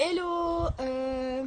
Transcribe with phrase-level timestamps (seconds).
[0.00, 1.44] Hello euh,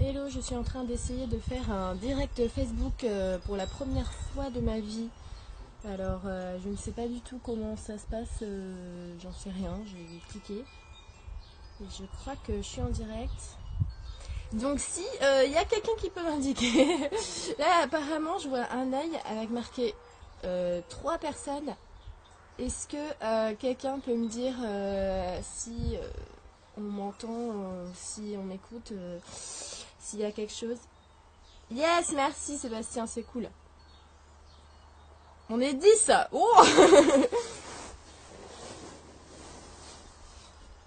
[0.00, 4.12] Hello, je suis en train d'essayer de faire un direct Facebook euh, pour la première
[4.12, 5.08] fois de ma vie.
[5.84, 8.44] Alors, euh, je ne sais pas du tout comment ça se passe,
[9.20, 10.64] j'en sais rien, je vais cliquer.
[11.80, 13.58] Et je crois que je suis en direct.
[14.52, 15.02] Donc si
[15.44, 16.86] il y a quelqu'un qui peut m'indiquer,
[17.58, 19.96] là apparemment je vois un œil avec marqué
[20.88, 21.74] trois personnes.
[22.60, 24.54] Est-ce que quelqu'un peut me dire
[25.42, 25.96] si
[26.76, 29.18] on m'entend, euh, si on m'écoute, euh,
[29.98, 30.78] s'il y a quelque chose.
[31.70, 33.48] Yes, merci Sébastien, c'est cool.
[35.50, 36.64] On est 10 Oh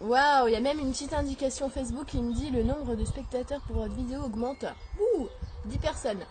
[0.01, 3.05] Waouh, il y a même une petite indication Facebook qui me dit le nombre de
[3.05, 4.65] spectateurs pour votre vidéo augmente.
[4.99, 5.27] Ouh
[5.65, 6.25] 10 personnes.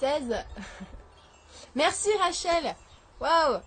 [0.00, 0.36] 16.
[1.74, 2.74] Merci Rachel.
[3.20, 3.60] Waouh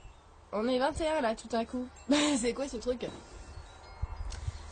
[0.51, 1.87] On est 21 là tout à coup.
[2.37, 3.07] C'est quoi ce truc?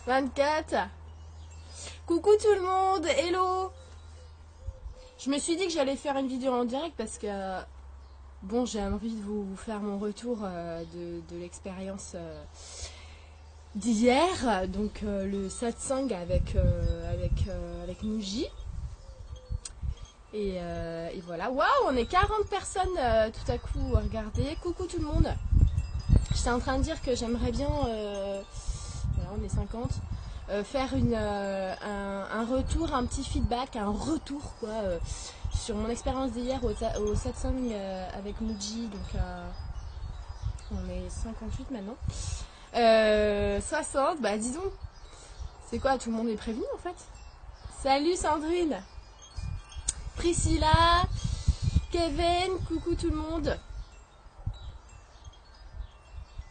[0.06, 0.88] 24.
[2.06, 3.72] Coucou tout le monde, hello.
[5.18, 7.28] Je me suis dit que j'allais faire une vidéo en direct parce que,
[8.44, 12.44] bon, j'ai envie de vous faire mon retour euh, de, l'expérience euh,
[13.74, 16.56] d'hier, donc euh, le satsang avec,
[17.12, 17.48] avec,
[17.82, 18.46] avec Muji.
[20.34, 23.00] Et, et, voilà, waouh, on est 40 personnes
[23.34, 25.34] tout à coup, regardez, coucou tout le monde.
[26.36, 27.70] J'étais en train de dire que j'aimerais bien
[29.38, 29.90] on est 50.
[30.50, 35.00] Euh, faire une, euh, un, retour, un petit feedback, un retour quoi, euh,
[35.54, 36.70] sur mon expérience d'hier au,
[37.02, 37.74] au satsang
[38.16, 38.88] avec Muji.
[38.88, 39.22] Donc
[40.72, 41.98] on est 58 maintenant.
[43.62, 44.72] 60, bah disons.
[45.68, 46.96] C'est quoi Tout le monde est prévenu en fait?
[47.82, 48.82] Salut Sandrine
[50.16, 51.04] Priscilla
[51.92, 53.58] Kevin, coucou tout le monde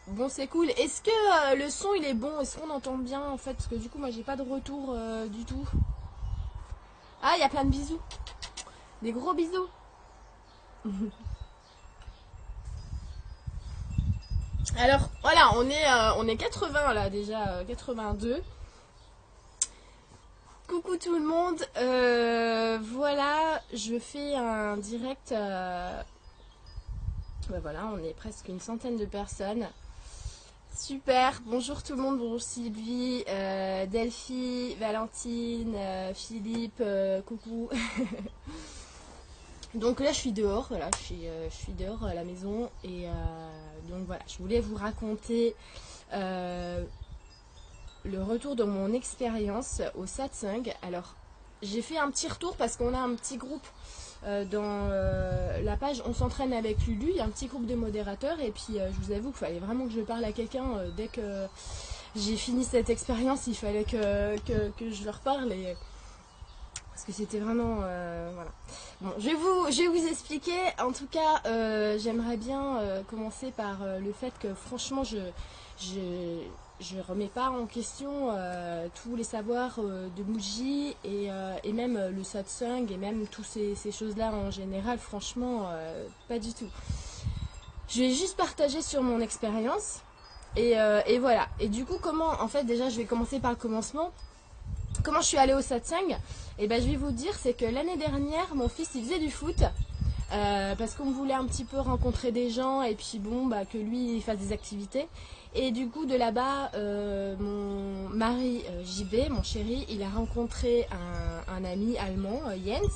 [0.07, 0.69] Bon, c'est cool.
[0.69, 2.39] Est-ce que euh, le son il est bon?
[2.39, 3.53] Est-ce qu'on entend bien en fait?
[3.55, 5.67] Parce que du coup, moi j'ai pas de retour euh, du tout.
[7.23, 7.99] Ah, il y a plein de bisous.
[9.01, 9.67] Des gros bisous.
[14.77, 18.43] Alors voilà, on est, euh, on est 80 là déjà, 82.
[20.67, 21.65] Coucou tout le monde.
[22.93, 25.33] voilà, je fais un direct.
[27.49, 29.67] Voilà, on est presque une centaine de personnes.
[30.75, 37.69] Super, bonjour tout le monde, bonjour Sylvie, euh, Delphi, Valentine, euh, Philippe, euh, coucou.
[39.73, 43.05] donc là je suis dehors, voilà, je suis, dehors à la maison et
[43.87, 45.55] donc voilà, je voulais vous raconter
[46.11, 46.83] le
[48.21, 50.73] retour de mon expérience au satsang.
[50.81, 51.15] Alors
[51.61, 53.65] j'ai fait un petit retour parce qu'on a un petit groupe
[54.25, 57.75] dans euh, la page On s'entraîne avec Lulu, il y a un petit groupe de
[57.75, 60.65] modérateurs et puis euh, je vous avoue qu'il fallait vraiment que je parle à quelqu'un
[60.97, 61.45] dès que
[62.15, 65.53] j'ai fini cette expérience, il fallait que, que, je leur parle
[66.91, 68.51] parce que c'était vraiment voilà.
[69.01, 70.57] Bon, je vais vous je vais vous expliquer.
[70.79, 71.41] En tout cas,
[71.97, 75.17] j'aimerais bien commencer par le fait que franchement je
[75.77, 75.99] je
[76.79, 81.71] je remets pas en question euh, tous les savoirs euh, de Muji et, euh, et,
[81.71, 85.69] même le satsang et même toutes ces, choses-là en général, franchement,
[86.27, 86.67] pas du tout.
[87.87, 90.01] Je vais juste partager sur mon expérience
[90.57, 90.73] et,
[91.07, 91.47] et, voilà.
[91.59, 94.11] Et du coup, comment, en fait, déjà, je vais commencer par le commencement.
[95.03, 96.09] Comment je suis allée au satsang?
[96.09, 96.15] Et
[96.63, 99.29] eh ben, je vais vous dire, c'est que l'année dernière, mon fils, il faisait du
[99.29, 99.63] foot.
[100.29, 104.15] parce qu'on voulait un petit peu rencontrer des gens et puis bon bah que lui
[104.17, 105.07] il fasse des activités
[105.55, 110.85] et du coup, de là-bas, euh, mon mari euh, JB, mon chéri, il a rencontré
[111.47, 112.91] un, ami allemand, euh, Jens,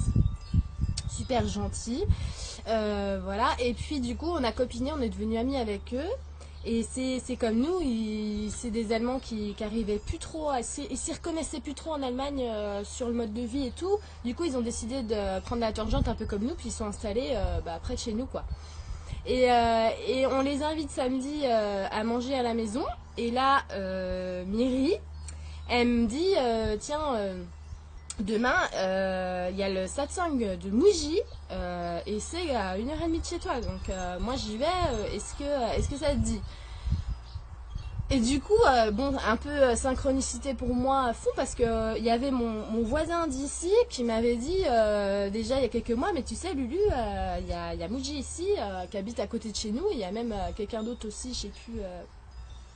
[1.09, 2.03] super gentil.
[2.65, 6.09] voilà, et puis du coup, on a copiné, on est devenus amis avec eux.
[6.65, 7.79] Et c'est comme nous,
[8.49, 12.03] c'est des Allemands qui, qui arrivaient plus trop, à, ils s'y reconnaissaient plus trop en
[12.03, 12.43] Allemagne
[12.83, 13.97] sur le mode de vie et tout.
[14.25, 16.73] Du coup, ils ont décidé de prendre la tangente un peu comme nous, puis ils
[16.73, 17.33] sont installés
[17.63, 18.43] bah, près de chez nous, quoi.
[19.27, 22.85] Euh, et, on les invite samedi euh, à manger à la maison.
[23.17, 24.95] Et là, euh, Miri,
[25.69, 26.35] elle me dit,
[26.79, 27.15] tiens,
[28.19, 28.55] demain,
[29.51, 31.19] il y a le satsang de Muji
[32.05, 33.59] et c'est à une heure et demie de chez toi.
[33.61, 34.65] Donc moi j'y vais.
[35.13, 36.41] est-ce que, est-ce que ça te dit?
[38.11, 41.67] Et du coup, euh, bon, un peu euh, synchronicité pour moi fou parce que il
[41.67, 44.63] euh, y avait mon, voisin d'ici qui m'avait dit
[45.31, 46.77] déjà il y a quelques mois, mais tu sais Lulu,
[47.39, 48.47] il y a, y, ici
[48.89, 49.85] qui habite à côté de chez nous.
[49.91, 51.81] Il y a même quelqu'un d'autre aussi, je sais plus,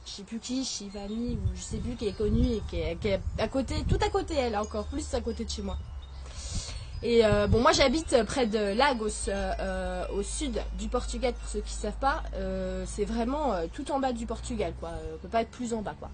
[0.06, 2.96] je sais plus qui, Shivani ou je sais plus qui est connu et qui est,
[3.00, 5.78] qui est à côté, tout à côté elle, encore plus à côté de chez moi.
[7.06, 11.60] Et euh, bon, moi j'habite près de Lagos, euh, au sud du Portugal, pour ceux
[11.60, 12.24] qui ne savent pas.
[12.36, 14.92] Euh, c'est vraiment tout en bas du Portugal, quoi.
[15.14, 16.10] On peut pas être plus en bas, quoi.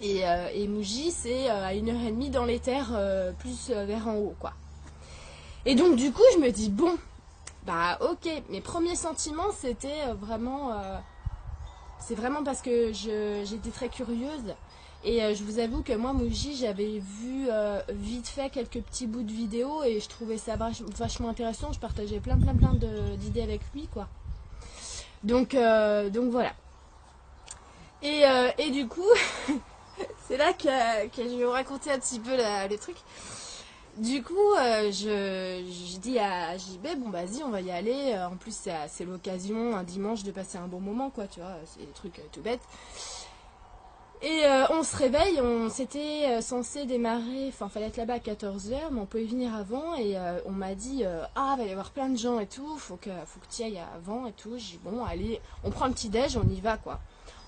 [0.00, 0.70] Et, euh, et
[1.10, 4.14] c'est euh, à une heure et demie dans les terres, euh, plus euh, vers en
[4.14, 4.52] haut, quoi.
[5.66, 6.96] Et donc, du coup, je me dis, bon,
[7.66, 8.30] bah, ok.
[8.50, 10.72] Mes premiers sentiments, c'était euh, vraiment.
[10.72, 10.98] euh,
[11.98, 14.54] c'est vraiment parce que j'étais très curieuse.
[15.04, 19.06] Et euh, je vous avoue que moi, Muji, j'avais vu euh, vite fait quelques petits
[19.06, 21.72] bouts de vidéos et je trouvais ça vach- vachement intéressant.
[21.72, 22.74] Je partageais plein, plein, plein
[23.16, 24.08] d'idées avec lui, quoi.
[25.22, 26.52] Donc, euh, donc voilà.
[28.02, 28.22] Et,
[28.58, 29.02] et du coup,
[30.28, 32.98] c'est là que, que je vais vous raconter un petit peu la- les trucs.
[33.96, 38.16] Du coup, je, je dis à JB, bon, vas-y, on va y aller.
[38.30, 38.54] En plus,
[38.88, 41.56] c'est l'occasion, un dimanche, de passer un bon moment, quoi, tu vois.
[41.66, 42.60] C'est des trucs tout bêtes.
[44.20, 48.18] Et euh, on se réveille, on s'était euh, censé démarrer, enfin, fallait être là-bas à
[48.18, 49.94] 14h, mais on pouvait venir avant.
[49.94, 52.76] Et euh, on m'a dit, euh, ah, va y avoir plein de gens et tout,
[52.78, 54.54] faut que, faut que tu ailles avant et tout.
[54.56, 56.98] J'ai dit, bon, allez, on prend le petit-déj, on y va, quoi.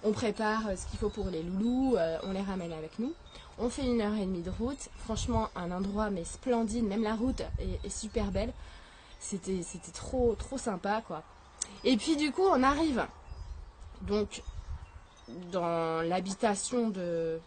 [0.05, 3.12] On prépare ce qu'il faut pour les loulous, on les ramène avec nous.
[3.58, 4.88] On fait une heure et demie de route.
[5.05, 6.84] Franchement, un endroit mais splendide.
[6.84, 8.50] Même la route est, est super belle.
[9.19, 11.22] C'était, c'était trop, trop sympa, quoi.
[11.84, 13.05] Et puis du coup, on arrive
[14.02, 14.43] donc
[15.53, 17.38] dans l'habitation de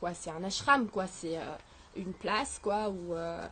[0.00, 1.06] quoi C'est un ashram, quoi.
[1.06, 1.56] C'est euh,
[1.98, 3.46] une place, quoi, où, euh,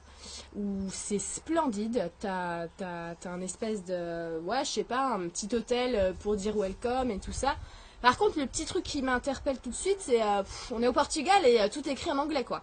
[0.90, 2.10] c'est splendide.
[2.20, 6.36] T'as, t'as, t'as un espèce de, ouais, je sais pas, un petit hôtel euh, pour
[6.36, 7.56] dire welcome et tout ça.
[8.02, 10.92] Par contre, le petit truc qui m'interpelle tout de suite, c'est euh, on est au
[10.92, 12.62] Portugal et euh, tout est écrit en anglais, quoi.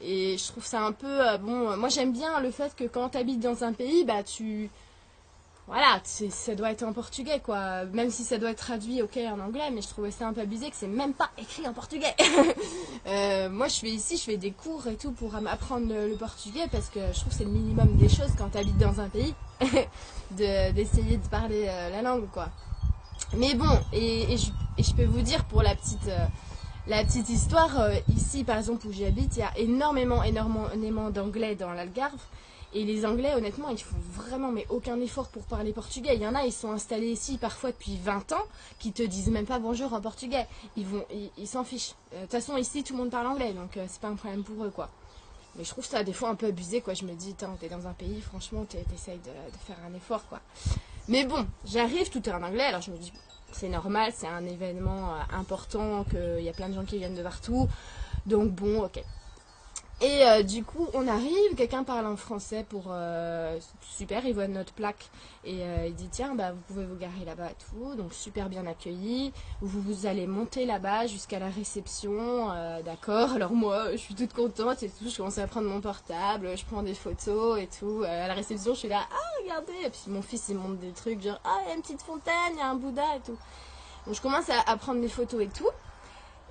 [0.00, 1.74] Et je trouve ça un peu bon.
[1.78, 4.68] Moi, j'aime bien le fait que quand tu habites dans un pays, bah tu
[5.66, 7.86] voilà, ça doit être en portugais, quoi.
[7.86, 10.42] Même si ça doit être traduit, ok, en anglais, mais je trouvais ça un peu
[10.42, 12.14] abusé que c'est même pas écrit en portugais.
[13.08, 16.66] Euh, moi, je fais ici, je fais des cours et tout pour apprendre le, portugais
[16.72, 19.08] parce que je trouve que c'est le minimum des choses quand tu habites dans un
[19.08, 19.32] pays
[20.32, 22.48] de- d'essayer de parler euh, la langue, quoi.
[23.36, 26.26] Mais bon, et, je, peux vous dire pour la petite, euh,
[26.88, 31.70] la petite histoire, ici par exemple où j'habite, il y a énormément, énormément d'anglais dans
[31.70, 32.18] l'Algarve.
[32.74, 36.14] Et les Anglais, honnêtement, ils font vraiment mais aucun effort pour parler portugais.
[36.16, 38.42] Il y en a, ils sont installés ici parfois depuis 20 ans,
[38.78, 40.46] qui te disent même pas bonjour en portugais.
[40.76, 41.04] Ils vont,
[41.38, 41.94] ils s'en fichent.
[42.12, 44.14] Euh, De toute façon, ici, tout le monde parle anglais, donc euh, c'est pas un
[44.16, 44.90] problème pour eux, quoi.
[45.56, 46.92] Mais je trouve ça des fois un peu abusé, quoi.
[46.92, 50.26] Je me dis, t'es dans un pays, franchement, t'es- t'essayes de, de faire un effort,
[50.28, 50.40] quoi.
[51.08, 53.10] Mais bon, j'arrive, tout est en anglais, alors je me dis,
[53.52, 57.14] c'est normal, c'est un événement euh, important, qu'il y a plein de gens qui viennent
[57.14, 57.68] de partout.
[58.26, 59.02] Donc bon, ok.
[60.02, 62.88] Et euh, du coup, on arrive, quelqu'un parle en français pour...
[62.90, 65.08] euh, super, il voit notre plaque
[65.42, 67.94] et euh, il dit, tiens, bah, vous pouvez vous garer là-bas tout.
[67.94, 69.32] Donc super bien accueilli.
[69.62, 72.48] Vous, vous allez monter là-bas jusqu'à la réception,
[72.84, 73.32] d'accord.
[73.32, 75.08] Alors moi, je suis toute contente et tout.
[75.08, 78.02] Je commence à prendre mon portable, je prends des photos et tout.
[78.06, 79.86] À la réception, je suis là, ah, regardez.
[79.86, 82.02] Et puis mon fils, il monte des trucs genre, ah, il y a une petite
[82.02, 83.38] fontaine, il y a un Bouddha et tout.
[84.06, 85.70] Donc je commence à, à prendre des photos et tout.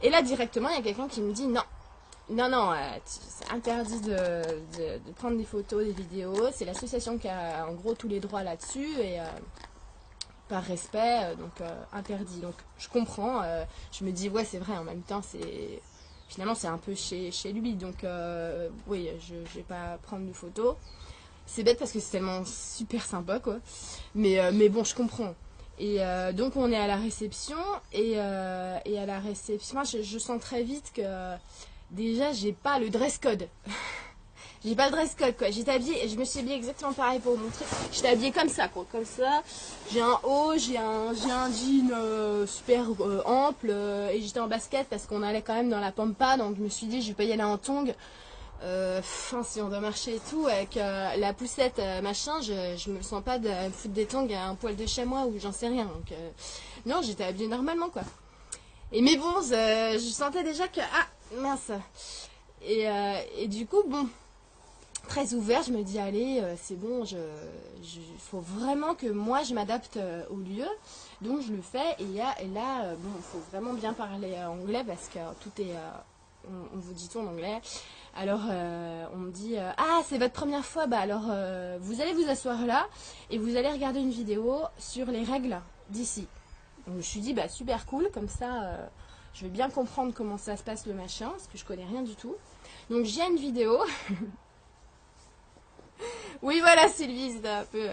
[0.01, 1.61] Et là, directement, il y a quelqu'un qui me dit, non,
[2.29, 6.49] non, non, euh, c'est interdit de, prendre des photos, des vidéos.
[6.51, 9.25] C'est l'association qui a en gros tous les droits là-dessus et euh,
[10.47, 12.39] par respect, euh, donc euh, interdit.
[12.39, 13.43] Donc je comprends.
[13.91, 15.81] je me dis, ouais, c'est vrai, en même temps, c'est.
[16.27, 17.75] Finalement, c'est un peu chez, chez lui.
[17.75, 18.03] Donc
[18.87, 20.75] oui, je ne vais pas prendre de photos.
[21.45, 23.57] C'est bête parce que c'est tellement super sympa, quoi.
[24.15, 25.35] Mais, mais bon, je comprends.
[25.77, 25.99] Et
[26.33, 27.57] donc on est à la réception
[27.93, 28.17] et, et
[28.99, 31.03] à la réception, je, je sens très vite que
[31.91, 33.47] déjà j'ai pas le dress code.
[34.65, 35.49] j'ai pas le dress code quoi.
[35.51, 37.65] J'étais habillée, je me suis habillée exactement pareil pour vous montrer.
[37.91, 39.43] J'étais habillée comme ça quoi, comme ça.
[39.91, 44.47] J'ai un haut, j'ai un, un jean euh, super euh, ample euh, et j'étais en
[44.47, 47.09] basket parce qu'on allait quand même dans la pampa donc je me suis dit je
[47.09, 47.93] vais pas y aller en tongs.
[48.97, 53.21] Enfin, si on doit marcher et tout, avec la poussette machin, je, je me sens
[53.23, 55.83] pas de me foutre des tongs à un poil de chamois ou j'en sais rien.
[55.83, 56.17] Donc,
[56.87, 58.01] non, j'étais habillée normalement quoi.
[58.91, 61.71] Et mais bon, je sentais déjà que ah mince.
[62.61, 64.07] Et, euh, et du coup, bon,
[65.07, 67.17] très ouvert, je me dis allez, euh, c'est bon, je,
[68.19, 70.65] faut vraiment que moi je m'adapte euh, au lieu.
[71.21, 75.19] Donc je le fais et, là, bon, il faut vraiment bien parler anglais parce que
[75.41, 75.75] tout est,
[76.47, 77.61] on, on vous dit tout en anglais.
[78.17, 78.41] Alors
[79.13, 81.29] on me dit ah c'est votre première fois, bah alors
[81.79, 82.87] vous allez vous asseoir là
[83.29, 86.27] et vous allez regarder une vidéo sur les règles d'ici.
[86.85, 88.89] Donc je me suis dit bah super cool, comme ça
[89.35, 92.01] je vais bien comprendre comment ça se passe le machin, parce que je connais rien
[92.01, 92.35] du tout.
[92.89, 93.77] Donc j'ai une vidéo.
[96.41, 97.89] oui voilà Sylvie, c'était un peu.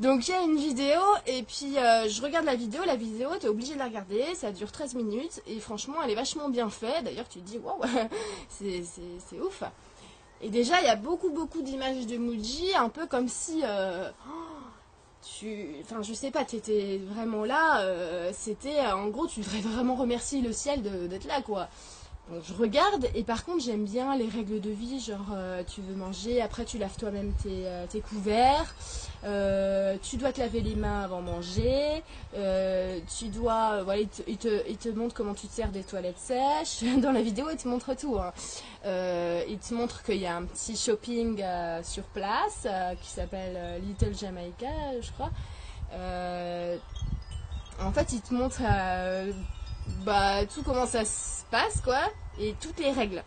[0.00, 3.74] Donc j'ai une vidéo et puis euh, je regarde la vidéo, la vidéo t'es obligé
[3.74, 7.04] de la regarder, ça dure 13 minutes et franchement elle est vachement bien faite.
[7.04, 7.80] D'ailleurs tu te dis waouh
[8.48, 9.62] c'est ouf.
[10.40, 14.10] Et déjà il y a beaucoup beaucoup d'images de Muji, un peu comme si euh,
[15.22, 19.96] tu, enfin je sais pas, t'étais vraiment là, euh, c'était en gros tu devrais vraiment
[19.96, 21.68] remercier le ciel d'être là quoi.
[22.30, 25.80] Donc je regarde et par contre j'aime bien les règles de vie, genre euh, tu
[25.80, 28.74] veux manger, après tu laves toi-même tes, euh, couverts,
[29.24, 32.02] euh, tu dois te laver les mains avant manger,
[32.36, 36.84] euh, tu dois, euh, voilà, il te, montre comment tu te sers des toilettes sèches,
[37.00, 38.18] dans la vidéo il te montre tout.
[38.18, 38.32] hein.
[38.84, 43.08] Euh, il te montre qu'il y a un petit shopping euh, sur place euh, qui
[43.08, 44.66] s'appelle euh, Little Jamaica
[45.00, 45.30] je crois.
[45.94, 46.76] Euh,
[47.82, 49.32] en fait il te montre euh,
[50.04, 52.00] bah, tout comment ça se passe, quoi,
[52.38, 53.22] et toutes les règles.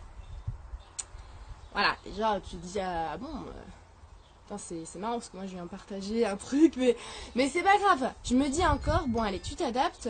[1.72, 6.26] Voilà, déjà, tu dis, ah bon, euh, c'est marrant parce que moi je viens partager
[6.26, 8.12] un truc, mais, c'est pas grave.
[8.24, 10.08] Je me dis encore, bon, allez, tu t'adaptes,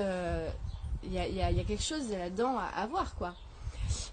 [1.05, 3.35] il y, a, y a- y a quelque chose là-dedans à, à voir, quoi.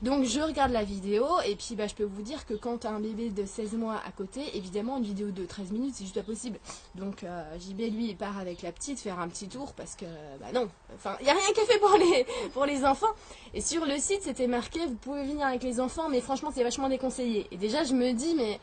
[0.02, 2.88] Donc je regarde la vidéo et puis bah, je peux vous dire que quand tu
[2.88, 6.04] as un bébé de 16 mois à côté, évidemment une vidéo de 13 minutes c'est
[6.06, 6.58] juste pas possible.
[6.96, 10.06] Donc euh, JB lui part avec la petite faire un petit tour parce que
[10.40, 13.14] bah non, enfin il n'y a rien est fait pour les, pour les enfants.
[13.54, 16.64] Et sur le site c'était marqué vous pouvez venir avec les enfants mais franchement c'est
[16.64, 17.48] vachement déconseillé.
[17.52, 18.60] Et déjà je me dis mais...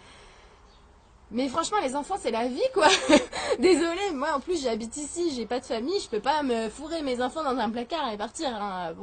[1.49, 2.87] Franchement, les enfants, c'est la vie, quoi.
[3.59, 7.03] Désolée, moi, en plus, j'habite ici, j'ai pas de famille, je peux pas me fourrer
[7.03, 8.49] mes enfants dans un placard et partir.
[8.49, 8.95] hein.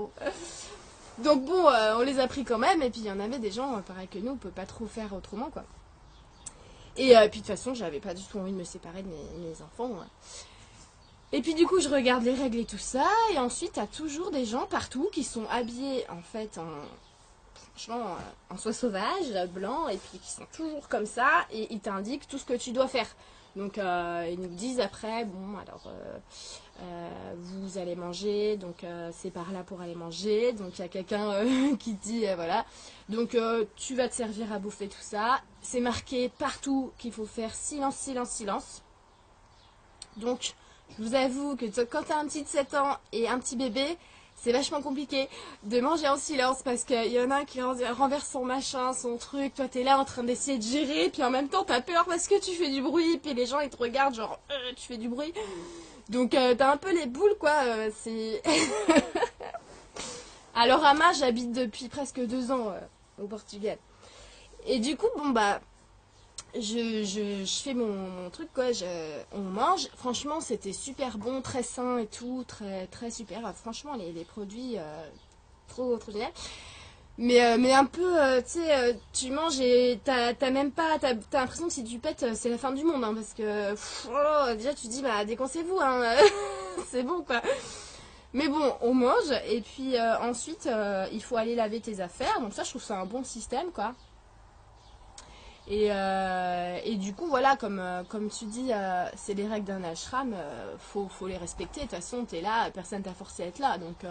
[1.19, 3.39] Donc bon, euh, on les a pris quand même, et puis il y en avait
[3.39, 5.63] des gens, euh, pareil que nous, on peut pas trop faire autrement, quoi.
[6.97, 9.07] Et euh, puis de toute façon, j'avais pas du tout envie de me séparer de
[9.07, 9.91] mes, enfants.
[11.31, 14.31] Et puis du coup, je regarde les règles et tout ça, et ensuite, t'as toujours
[14.31, 16.67] des gens partout qui sont habillés, en fait, en...
[17.75, 18.17] Franchement,
[18.51, 22.37] en soie sauvage, blanc, et puis qui sont toujours comme ça, et ils t'indiquent tout
[22.37, 23.07] ce que tu dois faire.
[23.55, 26.17] Donc, euh, ils nous disent après, bon, alors, euh,
[26.81, 30.53] euh, vous allez manger, donc c'est par là pour aller manger.
[30.53, 31.45] Donc il y a quelqu'un
[31.79, 32.65] qui dit voilà.
[33.09, 33.37] Donc
[33.75, 35.39] tu vas te servir à bouffer tout ça.
[35.61, 38.81] C'est marqué partout qu'il faut faire silence, silence, silence.
[40.17, 40.55] Donc
[40.97, 43.55] je vous avoue que quand tu as un petit de 7 ans et un petit
[43.55, 43.97] bébé,
[44.43, 45.29] c'est vachement compliqué
[45.63, 48.91] de manger en silence parce qu'il y en a un qui ren- renverse son machin,
[48.91, 49.53] son truc.
[49.55, 52.27] Toi t'es là en train d'essayer de gérer, puis en même temps t'as peur parce
[52.27, 54.97] que tu fais du bruit, puis les gens ils te regardent genre Euh, tu fais
[54.97, 55.33] du bruit.
[56.09, 58.41] Donc euh, t'as un peu les boules quoi, euh, c'est...
[60.55, 63.77] Alors à Ma, j'habite depuis presque deux ans euh, au Portugal.
[64.67, 65.61] Et du coup, bon bah,
[66.55, 68.85] je, je, fais mon, mon truc quoi, je,
[69.31, 69.87] on mange.
[69.97, 73.41] Franchement, c'était super bon, très sain et tout, très très super.
[73.43, 75.07] Ah, Franchement, les, les produits, euh,
[75.67, 76.31] trop trop génial.
[77.17, 81.13] Mais, euh, mais un peu, euh, tu sais, tu manges et t'as même pas, t'as
[81.15, 83.73] t'as l'impression que si tu pètes, c'est la fin du monde, hein, parce que
[84.09, 86.15] oh, déjà tu dis, bah déconcez-vous, hein,
[86.89, 87.41] c'est bon quoi.
[88.33, 90.67] Mais bon, on mange et puis ensuite
[91.11, 93.93] il faut aller laver tes affaires, donc ça je trouve ça un bon système quoi.
[95.67, 99.65] Et, euh, et du coup voilà, comme, euh, comme tu dis, euh, c'est les règles
[99.65, 101.81] d'un ashram, euh, faut, faut les respecter.
[101.81, 104.05] De toute façon, t'es là, personne t'a forcé à être là, donc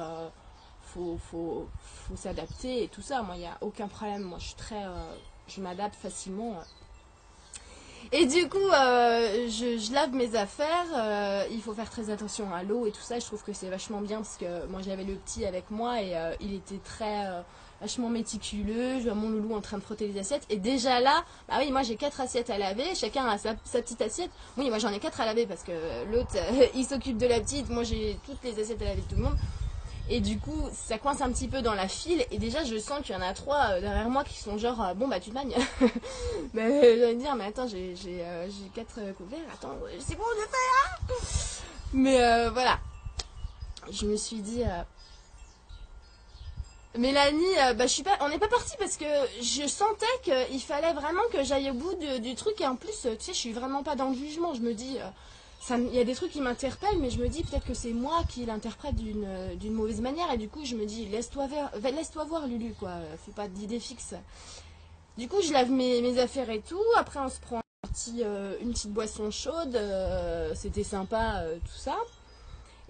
[0.94, 3.23] faut, faut, faut s'adapter et tout ça.
[3.23, 4.23] Moi, il n'y a aucun problème.
[4.23, 4.82] Moi, je suis très.
[5.49, 6.56] je m'adapte facilement.
[8.11, 11.47] Et du coup, je, je lave mes affaires.
[11.50, 13.18] il faut faire très attention à l'eau et tout ça.
[13.18, 16.14] Je trouve que c'est vachement bien parce que moi, j'avais le petit avec moi et
[16.40, 17.26] il était très.
[17.83, 20.45] Euh, vachement méticuleux, je vois mon loulou en train de frotter les assiettes.
[20.51, 24.01] Et déjà là, bah oui, moi j'ai quatre assiettes à laver, chacun a sa, petite
[24.03, 24.31] assiette.
[24.57, 25.73] Oui, moi j'en ai quatre à laver parce que
[26.12, 26.37] l'autre
[26.75, 29.23] il s'occupe de la petite, moi j'ai toutes les assiettes à laver de tout le
[29.23, 29.37] monde.
[30.11, 32.27] Et du coup, ça coince un petit peu dans la file.
[32.33, 34.83] Et déjà, je sens qu'il y en a trois euh, derrière moi qui sont genre,
[34.83, 35.55] euh, bon bah tu te magnes.
[36.53, 40.17] mais j'allais dire, mais attends, j'ai j'ai, euh, j'ai quatre euh, couverts, attends, euh, c'est
[40.17, 41.17] bon, je fais là
[41.93, 42.79] Mais euh, voilà.
[43.91, 44.62] Je me suis dit.
[44.65, 44.83] euh,
[46.99, 49.06] Mélanie, euh, bah, je on n'est pas parti parce que
[49.40, 53.14] je sentais qu'il fallait vraiment que j'aille au bout du truc et en plus, euh,
[53.16, 54.52] tu sais, je suis vraiment pas dans le jugement.
[54.52, 57.44] Je me dis, euh, il y a des trucs qui m'interpellent, mais je me dis
[57.44, 61.06] peut-être que c'est moi qui l'interprète d'une mauvaise manière et du coup, je me dis,
[61.06, 61.49] laisse-toi
[61.82, 62.92] laisse-toi voir, Lulu, quoi.
[63.25, 64.14] Fais pas d'idées fixes.
[65.16, 66.82] Du coup, je lave mes, affaires et tout.
[66.96, 67.61] Après, on se prend
[68.20, 69.80] une petite boisson chaude.
[70.54, 71.96] C'était sympa, tout ça.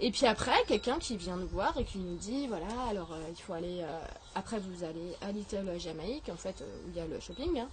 [0.05, 3.23] Et puis après, quelqu'un qui vient nous voir et qui nous dit voilà, alors euh,
[3.31, 3.83] il faut aller.
[3.83, 4.01] euh,
[4.35, 7.61] après, vous allez à Little Jamaïque, en fait, euh, où il y a le shopping.
[7.61, 7.69] hein.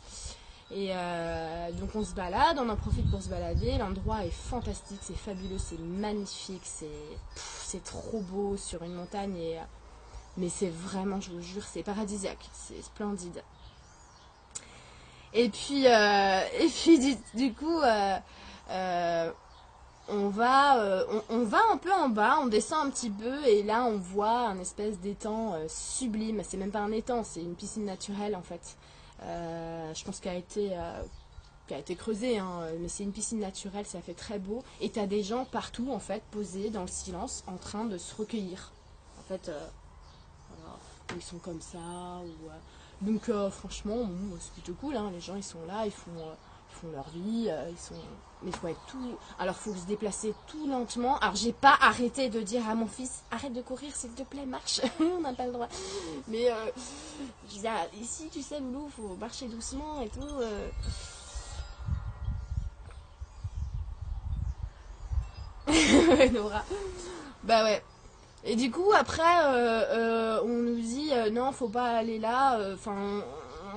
[0.72, 3.80] Et euh, donc, on se balade, on en profite pour se balader.
[3.80, 9.36] L'endroit est fantastique, c'est fabuleux, c'est magnifique, c'est trop beau sur une montagne.
[9.36, 9.62] Et, euh,
[10.38, 13.42] mais c'est vraiment, je vous jure, c'est paradisiaque, c'est splendide.
[15.34, 18.18] Et puis, euh, et puis du, coup, euh,
[18.70, 19.32] euh,
[20.12, 23.64] on va, euh, on, va un peu en bas, on descend un petit peu et
[23.64, 26.42] là on voit un espèce d'étang euh, sublime.
[26.44, 28.78] C'est même pas un étang, c'est une piscine naturelle en fait.
[29.24, 34.14] Euh, je pense qu'elle a été, creusée, hein, mais c'est une piscine naturelle, ça fait
[34.14, 34.64] très beau.
[34.82, 38.16] Et t'as des gens partout en fait posés dans le silence, en train de se
[38.16, 38.72] recueillir.
[39.20, 39.52] En fait,
[41.16, 41.80] ils sont comme ça.
[43.02, 44.96] Donc franchement, c'est plutôt cool.
[44.96, 45.12] Hein.
[45.14, 47.52] Les gens, ils sont là, ils font, ils font leur vie,
[48.42, 49.18] mais faut être tout.
[49.38, 51.18] Alors, faut se déplacer tout lentement.
[51.20, 54.46] Alors, j'ai pas arrêté de dire à mon fils arrête de courir, s'il te plaît,
[54.46, 54.82] marche.
[55.00, 55.68] On n'a pas le droit.
[56.28, 56.72] Mais euh,
[57.50, 60.22] je dis, ah, ici, tu sais, Loulou, faut marcher doucement et tout.
[60.22, 60.70] Euh.
[66.32, 66.64] Nora.
[67.44, 67.84] Bah ouais.
[68.46, 72.58] Et du coup, après, euh, on nous dit non, faut pas aller là.
[72.74, 73.22] Enfin,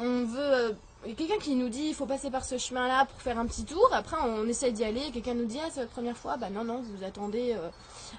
[0.00, 3.47] on veut quelqu'un qui nous dit il faut passer par ce chemin-là pour faire un
[3.47, 3.88] petit tour.
[3.92, 5.11] Après, on essaie d'y aller.
[5.12, 6.37] Quelqu'un nous dit ah, c'est votre première fois.
[6.37, 7.68] Bah non, non, vous attendez euh,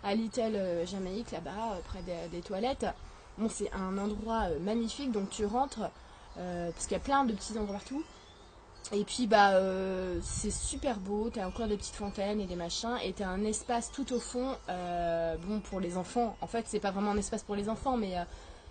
[0.03, 2.85] à Little euh, Jamaïque, là-bas, euh, près des, toilettes.
[3.37, 5.89] Bon, c'est un endroit magnifique, donc tu rentres,
[6.35, 8.03] parce qu'il y a plein de petits endroits partout.
[8.91, 9.53] Et puis, bah,
[10.21, 11.31] c'est super beau.
[11.33, 12.95] T'as encore des petites fontaines et des machins.
[13.03, 14.55] Et t'as un espace tout au fond,
[15.47, 16.37] bon, pour les enfants.
[16.41, 18.13] En fait, c'est pas vraiment un espace pour les enfants, mais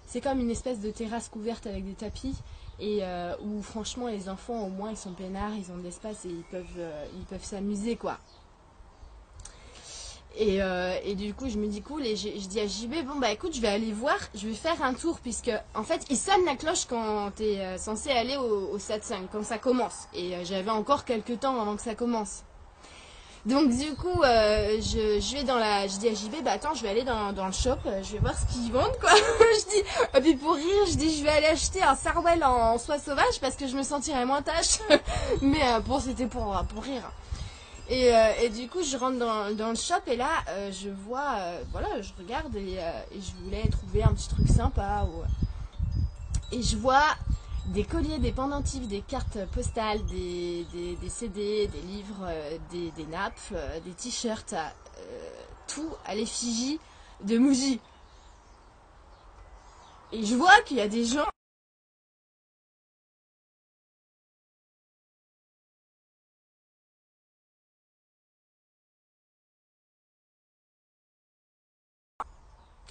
[0.07, 2.37] c'est comme une espèce de terrasse couverte avec des tapis
[2.83, 6.25] et euh, où franchement les enfants au moins ils sont peinards, ils ont de l'espace
[6.25, 8.19] et ils peuvent euh, ils peuvent s'amuser quoi.
[10.35, 13.21] Et, euh, et, du coup je me dis cool et je, dis à JB bon
[13.21, 16.17] bah écoute je vais aller voir, je vais faire un tour puisque en fait il
[16.17, 20.09] sonne la cloche quand tu es censé aller au, au 7-5, quand ça commence.
[20.15, 22.45] Et j'avais encore quelques temps avant que ça commence.
[23.45, 26.83] Donc du coup, euh, je, vais dans la, je dis à JB, bah attends, je
[26.83, 29.11] vais aller dans, le shop, euh, je vais voir ce qu'ils vendent quoi.
[29.17, 29.83] je dis,
[30.17, 33.41] et puis pour rire, je dis, je vais aller acheter un sarwell en, soie sauvage
[33.41, 34.79] parce que je me sentirais moins tâche.
[35.43, 37.11] Mais euh, bon, c'était pour, rire.
[37.91, 40.31] Et, du coup, je rentre dans, le shop et là,
[40.71, 41.37] je vois,
[41.73, 42.79] voilà, je regarde et,
[43.13, 45.05] je voulais trouver un petit truc sympa.
[46.53, 47.17] Et je vois
[47.67, 50.67] des colliers, des pendentifs, des cartes postales, des,
[51.09, 55.31] CD, des livres, euh, des, nappes, euh, des t-shirts, euh,
[55.69, 56.79] tout à l'effigie
[57.25, 57.81] de Muji.
[60.13, 61.25] Et je vois qu'il y a des gens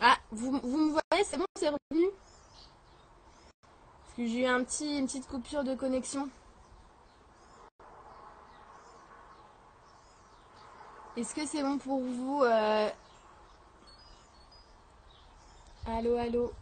[0.01, 2.07] Ah, vous, vous me voyez, c'est bon, c'est revenu?
[4.27, 6.29] J'ai eu un petit, une petite coupure de connexion.
[11.17, 12.89] Est-ce que c'est bon pour vous euh...
[15.85, 16.53] Allô, allô?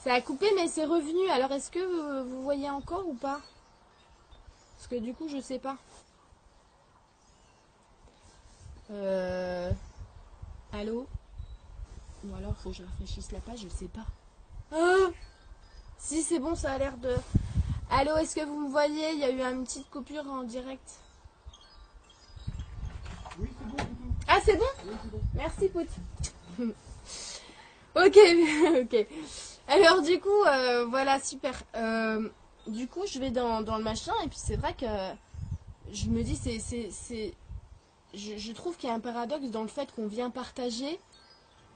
[0.00, 1.28] Ça a coupé mais c'est revenu.
[1.30, 3.40] Alors est-ce que vous, voyez encore ou pas?
[4.76, 5.76] Parce que du coup je sais pas.
[8.90, 9.70] Euh...
[10.72, 11.06] Allô?
[12.24, 14.06] Ou alors faut que je réfléchisse la page, je sais pas.
[14.72, 15.12] Oh
[15.98, 17.14] si c'est bon, ça a l'air de...
[17.90, 19.12] Allô, est-ce que vous me voyez?
[19.12, 21.00] Il y a eu une petite coupure en direct.
[23.38, 23.76] Oui, c'est bon.
[24.26, 25.88] Ah, c'est bon, Merci, Pout.
[27.96, 28.18] ok,
[28.82, 29.06] ok.
[29.66, 31.62] Alors, du coup, euh, voilà, super.
[31.74, 32.28] Euh,
[32.66, 34.86] du coup, je vais dans, le machin, et puis c'est vrai que
[35.92, 36.58] je me dis, c'est...
[36.60, 37.34] c'est
[38.14, 40.98] je, je trouve qu'il y a un paradoxe dans le fait qu'on vient partager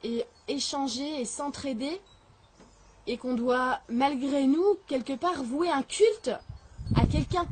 [0.03, 2.01] et échanger et s'entraider
[3.07, 6.31] et qu'on doit, malgré nous, quelque part, vouer un culte
[6.95, 7.47] à quelqu'un.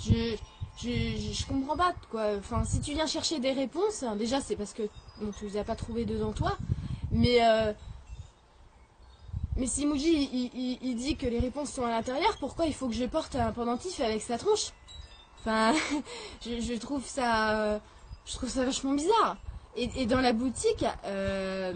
[0.00, 0.36] Je,
[0.78, 2.36] je, je, comprends pas, quoi.
[2.38, 4.82] Enfin, si tu viens chercher des réponses, déjà, c'est parce que
[5.20, 6.56] bon, tu les as pas trouvées dedans toi,
[7.10, 7.38] mais...
[7.42, 7.72] Euh,
[9.56, 12.88] mais si Muji il, il, dit que les réponses sont à l'intérieur, pourquoi il faut
[12.88, 14.70] que je porte un pendentif avec sa tronche?
[15.40, 15.74] Enfin,
[16.40, 17.80] je, trouve ça,
[18.24, 19.36] je trouve ça vachement bizarre.
[19.76, 21.74] Et, et dans la boutique, euh,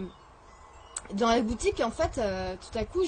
[1.13, 3.03] dans la boutique, en fait, euh, tout à coup,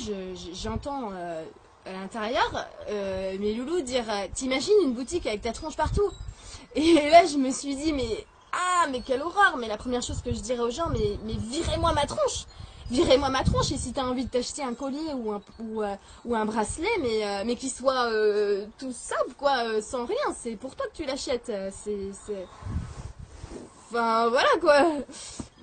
[0.54, 1.44] j'entends euh,
[1.86, 6.12] à l'intérieur euh, mes loulous dire T'imagines une boutique avec ta tronche partout?
[6.76, 10.22] Et là, je me suis dit Mais ah, mais quelle horreur Mais la première chose
[10.22, 12.46] que je dirais aux gens Mais, mais virez-moi ma tronche
[12.90, 15.42] Virez-moi ma tronche et si tu as envie de t'acheter un collier ou un,
[16.24, 18.10] ou, un bracelet, mais, mais qui soit
[18.78, 21.52] tout simple, quoi, sans rien, c'est pour toi que tu l'achètes.
[21.84, 22.12] C'est.
[23.90, 24.86] Enfin, voilà quoi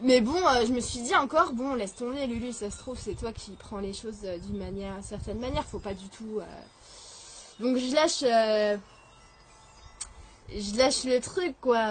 [0.05, 2.99] mais bon, euh, je me suis dit encore, bon, laisse tomber, Lulu, ça se trouve,
[2.99, 6.41] c'est toi qui prends les choses euh, d'une manière, certaine manière, faut pas du tout.
[6.41, 6.45] Euh.
[7.59, 8.21] Donc je lâche,
[10.51, 11.87] je lâche le truc, quoi.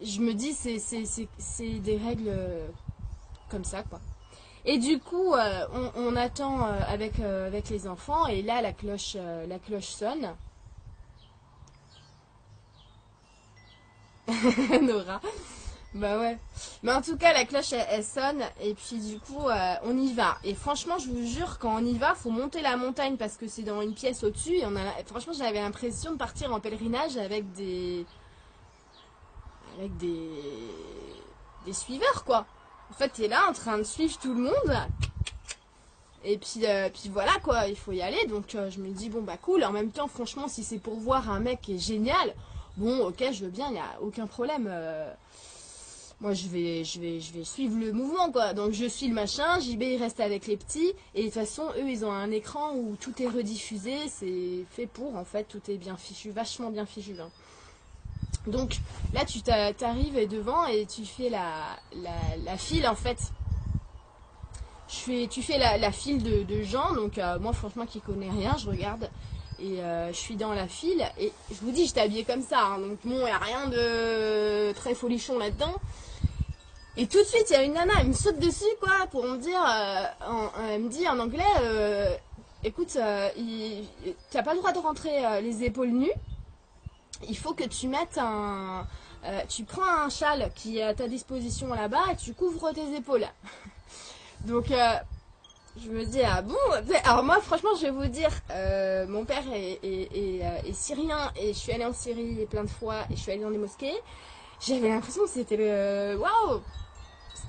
[0.00, 2.32] Je me dis, c'est des règles
[3.50, 4.00] comme ça, quoi.
[4.64, 5.34] Et du coup,
[5.96, 10.34] on, attend avec, avec les enfants, et là, la cloche, la cloche sonne.
[14.80, 15.20] Nora.
[15.94, 16.36] Bah ouais.
[16.82, 18.42] Mais en tout cas, la cloche, elle, sonne.
[18.60, 20.36] Et puis du coup, euh, on y va.
[20.42, 23.46] Et franchement, je vous jure, quand on y va, faut monter la montagne parce que
[23.46, 24.56] c'est dans une pièce au-dessus.
[24.56, 28.04] Et on a, franchement, j'avais l'impression de partir en pèlerinage avec des...
[29.78, 30.30] Avec des...
[31.64, 32.44] Des suiveurs, quoi.
[32.90, 34.76] En fait, t'es là en train de suivre tout le monde.
[36.24, 38.26] Et puis, euh, puis voilà quoi, il faut y aller.
[38.26, 39.62] Donc euh, je me dis, bon bah cool.
[39.62, 42.34] En même temps, franchement, si c'est pour voir un mec qui est génial,
[42.76, 44.68] bon ok, je veux bien, il n'y a aucun problème.
[46.20, 48.54] Moi je vais, je, vais, je vais suivre le mouvement quoi.
[48.54, 50.92] Donc je suis le machin, JB il reste avec les petits.
[51.14, 53.96] Et de toute façon, eux ils ont un écran où tout est rediffusé.
[54.08, 57.14] C'est fait pour en fait, tout est bien fichu, vachement bien fichu.
[57.20, 57.30] hein.
[58.46, 58.76] Donc
[59.14, 61.50] là, tu t'a- t'arrives devant et tu fais la,
[62.02, 62.12] la,
[62.44, 63.18] la file en fait.
[64.88, 68.00] Je fais, tu fais la, la file de, de gens, donc euh, moi franchement qui
[68.00, 69.10] connais rien, je regarde
[69.64, 72.60] et euh, je suis dans la file et je vous dis, j'étais habillée comme ça,
[72.60, 75.74] hein, donc bon, il n'y a rien de très folichon là-dedans.
[76.96, 79.24] Et tout de suite, il y a une nana, elle me saute dessus quoi, pour
[79.24, 82.14] me dire, euh, elle me dit en anglais, euh,
[82.62, 86.12] écoute, tu n'as pas le droit de rentrer les épaules nues
[87.28, 88.86] il faut que tu mettes un.
[89.48, 93.26] tu prends un châle qui est à ta disposition là-bas et tu couvres tes épaules.
[94.40, 94.66] Donc,
[95.82, 96.54] je me dis, ah bon
[97.04, 101.58] Alors, moi, franchement, je vais vous dire, euh, mon père euh, est syrien et je
[101.58, 103.94] suis allée en Syrie plein de fois et je suis allée dans des mosquées.
[104.60, 106.14] J'avais l'impression que c'était.
[106.14, 106.60] Waouh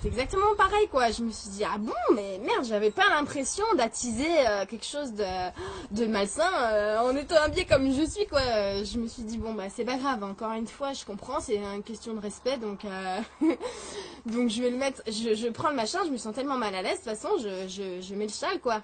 [0.05, 1.09] C'était exactement pareil, quoi.
[1.09, 5.13] Je me suis dit, ah bon, mais merde, j'avais pas l'impression d'attiser euh, quelque chose
[5.13, 5.25] de
[5.89, 8.39] de malsain euh, en étant habillée comme je suis quoi.
[8.83, 10.23] Je me suis dit bon bah c'est pas grave.
[10.23, 13.19] Encore une fois, je comprends, c'est une question de respect donc euh,
[14.27, 15.01] donc je vais le mettre.
[15.07, 15.99] Je, je prends le machin.
[16.05, 17.01] Je me sens tellement mal à l'aise.
[17.03, 18.83] De toute façon, je, je, je mets le châle quoi.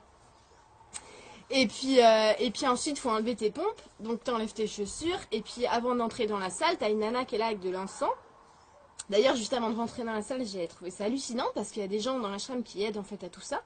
[1.51, 3.81] Et puis et puis ensuite faut enlever tes pompes.
[3.99, 7.36] Donc t'enlèves tes chaussures et puis avant d'entrer dans la salle, t'as une nana qui
[7.36, 8.10] est là avec de l'encens.
[9.12, 11.86] D'ailleurs, juste avant de rentrer dans la salle, j'ai trouvé ça hallucinant parce qu'il y
[11.86, 13.62] a des gens dans l'ashram qui aident en fait à tout ça.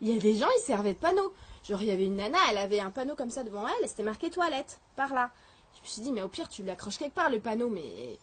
[0.00, 1.32] Il y a des gens, ils servaient de panneaux.
[1.68, 3.88] Genre, il y avait une nana, elle avait un panneau comme ça devant elle, et
[3.88, 5.30] c'était marqué toilette, par là.
[5.74, 8.18] Je me suis dit, mais au pire, tu l'accroches quelque part, le panneau, mais.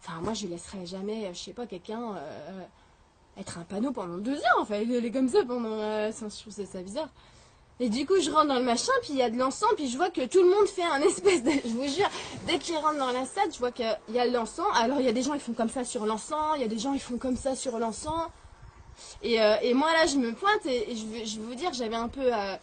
[0.00, 2.60] Enfin, moi, je laisserais jamais, euh, je sais pas, quelqu'un euh,
[3.38, 4.58] être un panneau pendant deux heures.
[4.60, 5.78] Enfin, il est comme ça pendant.
[5.78, 7.08] euh, je trouve ça bizarre.
[7.78, 9.88] Et du coup, je rentre dans le machin, puis il y a de l'encens, puis
[9.88, 11.50] je vois que tout le monde fait un espèce de.
[11.50, 12.08] Je vous jure,
[12.46, 14.66] dès qu'ils rentrent dans la salle, je vois qu'il y a de l'encens.
[14.74, 16.68] Alors, il y a des gens, ils font comme ça sur l'encens, il y a
[16.68, 18.28] des gens, ils font comme ça sur l'encens.
[19.22, 22.08] Et, euh, et moi, là, je me pointe, et, je veux vous dire, j'avais un
[22.08, 22.32] peu.
[22.32, 22.56] euh,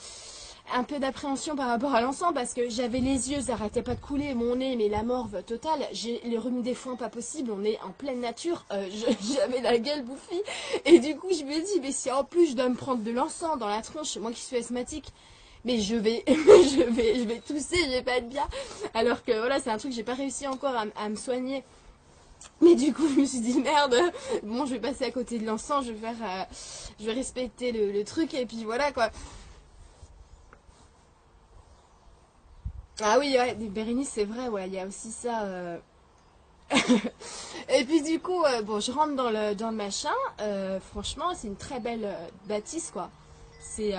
[0.71, 3.95] un peu d'appréhension par rapport à l'encens parce que j'avais les yeux, ça arrêtait pas
[3.95, 5.87] de couler, mon nez, mais la morve totale.
[5.91, 8.87] J'ai les des foins pas possible, on est en pleine nature, euh,
[9.35, 10.41] j'avais la gueule bouffie.
[10.85, 13.11] Et du coup, je me dis, mais si en plus je dois me prendre de
[13.11, 15.11] l'encens dans la tronche, moi qui suis asthmatique,
[15.65, 18.47] mais je vais, je vais, je vais tousser, je vais pas être bien.
[18.93, 21.63] Alors que voilà, c'est un truc j'ai pas réussi encore à, me soigner.
[22.61, 23.95] Mais du coup, je me suis dit merde.
[24.43, 26.43] Bon, je vais passer à côté de l'encens, je vais faire, euh,
[26.99, 29.09] je vais respecter le truc et puis voilà quoi.
[33.01, 35.43] Ah oui, ouais, Bérénice, c'est vrai, ouais, il y a aussi ça.
[35.43, 35.77] euh.
[37.69, 40.13] et puis du coup, euh, bon, je rentre dans le, dans le machin.
[40.41, 42.07] euh, franchement, c'est une très belle
[42.47, 43.09] bâtisse, quoi.
[43.59, 43.95] C'est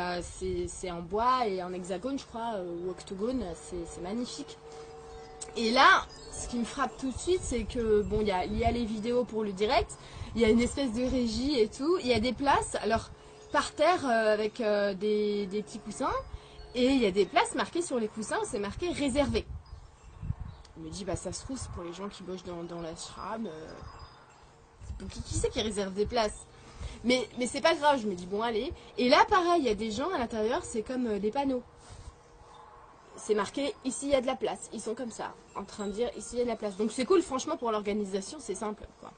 [0.91, 3.43] en bois et en hexagone, je crois, ou octogone.
[3.55, 4.57] C'est magnifique.
[5.57, 8.45] Et là, ce qui me frappe tout de suite, c'est que, bon, il y a,
[8.47, 9.91] y a les vidéos pour le direct,
[10.37, 11.99] il y a une espèce de régie et tout.
[12.01, 13.11] Il y a des places, alors,
[13.53, 14.59] par terre, avec
[15.01, 16.13] des, des petits coussins.
[16.75, 19.47] Et il y a des places marquées sur les coussins, c'est marqué réservé.
[20.77, 22.81] Je me dis, bah ça se trouve, c'est pour les gens qui bossent dans, dans
[22.81, 23.47] la shram.
[23.47, 23.69] euh,
[25.09, 26.47] qui, qui c'est qui réserve des places?
[27.05, 28.73] Mais, mais c'est pas grave, je me dis, bon, allez.
[28.99, 31.63] Et là, pareil, il y a des gens à l'intérieur, c'est comme euh, des panneaux.
[33.17, 34.69] C'est marqué, ici il y a de la place.
[34.73, 36.77] Ils sont comme ça, en train de dire, ici il y a de la place.
[36.77, 39.13] Donc c'est cool, franchement, pour l'organisation, c'est simple, quoi.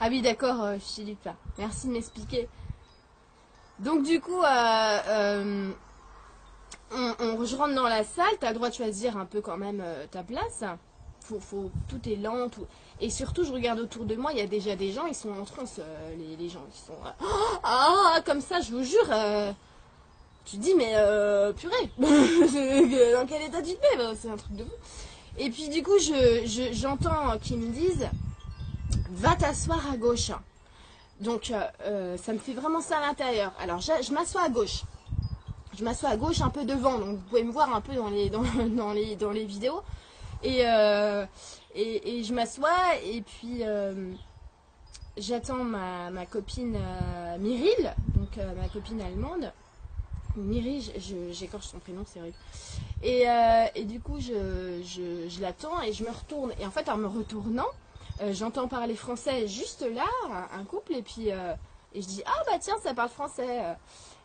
[0.00, 1.28] Ah oui, d'accord, euh, Philippe.
[1.56, 2.48] Merci de m'expliquer.
[3.80, 5.70] Donc du coup, euh, euh,
[6.92, 9.56] on, je rentre dans la salle, tu as le droit de choisir un peu quand
[9.56, 10.62] même euh, ta place.
[11.20, 12.48] Faut, faut, tout est lent.
[12.50, 12.66] tout-
[13.00, 15.30] Et surtout, je regarde autour de moi, il y a déjà des gens, ils sont
[15.32, 15.80] en transe,
[16.18, 16.64] les, les gens.
[16.72, 17.26] Ils sont...
[17.64, 19.08] ah, comme ça, je vous jure.
[20.44, 24.54] tu dis, mais euh, purée, dans quel état tu te mets bah, C'est un truc
[24.54, 24.70] de fou.
[25.38, 28.06] Et puis du coup, je, je- j'entends qu'ils me disent,
[29.10, 30.30] va t'asseoir à gauche.
[31.24, 33.52] Donc, euh, euh, ça me fait vraiment ça à l'intérieur.
[33.58, 34.82] Alors, je, m'assois à gauche.
[35.76, 36.98] Je m'assois à gauche, un peu devant.
[36.98, 38.28] Donc, vous pouvez me voir un peu dans les,
[38.76, 39.80] dans, les, dans les vidéos.
[40.42, 41.24] Et, euh,
[41.74, 42.68] et, je m'assois
[43.02, 43.62] et puis
[45.16, 46.78] j'attends ma, ma copine
[47.40, 49.50] Myril, donc ma copine allemande.
[50.36, 52.36] Je- j'écorche son prénom, c'est horrible.
[53.02, 53.24] Et,
[53.74, 56.52] et du coup, je, je, je l'attends et je me retourne.
[56.60, 57.66] Et en fait, en me retournant,
[58.20, 60.06] euh, j'entends parler français juste là,
[60.52, 61.54] un, couple, et puis euh,
[61.94, 63.76] et je dis ah bah tiens ça parle français.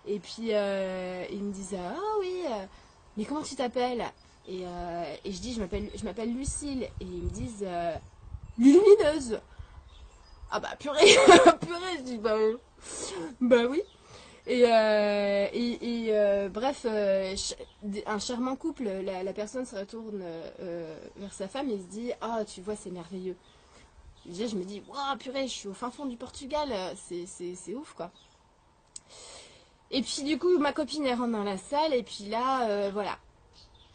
[0.05, 2.43] Et puis euh, ils me disent ah oui,
[3.17, 4.05] mais comment tu t'appelles?
[4.47, 4.61] Et,
[5.25, 7.67] et je dis je m'appelle Lucille et ils me disent
[8.57, 9.39] lumineuse.
[10.51, 11.05] Ah bah purée,
[11.61, 12.35] purée, je dis bah,
[13.41, 13.81] bah oui.
[14.47, 16.85] Et, et, bref,
[18.05, 20.23] un charmant couple, la, personne se retourne
[21.17, 23.35] vers sa femme et se dit Ah, tu vois, c'est merveilleux.
[24.29, 27.93] Déjà, je me dis Waouh, purée, je suis au fin fond du Portugal, c'est ouf
[27.93, 28.11] quoi.
[29.91, 33.17] Et puis, du coup, ma copine elle rentre dans la salle, et puis là, voilà,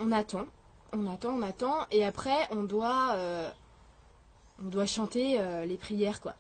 [0.01, 0.47] on attend,
[0.92, 3.16] on attend, on attend, et après, on doit,
[4.61, 6.35] on doit chanter les prières quoi.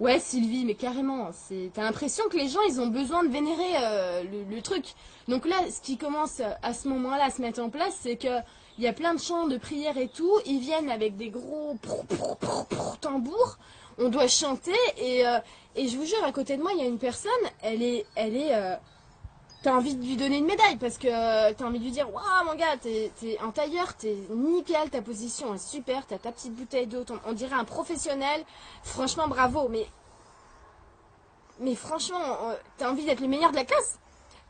[0.00, 1.30] Ouais, Sylvie, mais carrément.
[1.74, 4.94] T'as l'impression que les gens, ils ont besoin de vénérer euh, le, truc.
[5.28, 8.40] Donc là, ce qui commence à ce moment-là à se mettre en place, c'est que
[8.80, 10.40] il y a plein de chants de prière et tout.
[10.46, 11.76] Ils viennent avec des gros
[13.02, 13.58] tambours.
[13.98, 15.38] On doit chanter et, euh,
[15.76, 17.30] et je vous jure, à côté de moi, il y a une personne.
[17.60, 18.54] Elle est, elle est.
[18.54, 18.74] Euh,
[19.62, 22.46] t'as envie de lui donner une médaille parce que t'as envie de lui dire Waouh,
[22.46, 23.12] mon gars, t'es
[23.44, 27.56] un tailleur, t'es nickel, ta position est super, t'as ta petite bouteille d'eau, on, dirait
[27.56, 28.46] un professionnel.
[28.82, 29.86] Franchement, bravo, mais.
[31.58, 33.98] Mais franchement, euh, t'as envie d'être le meilleur de la classe?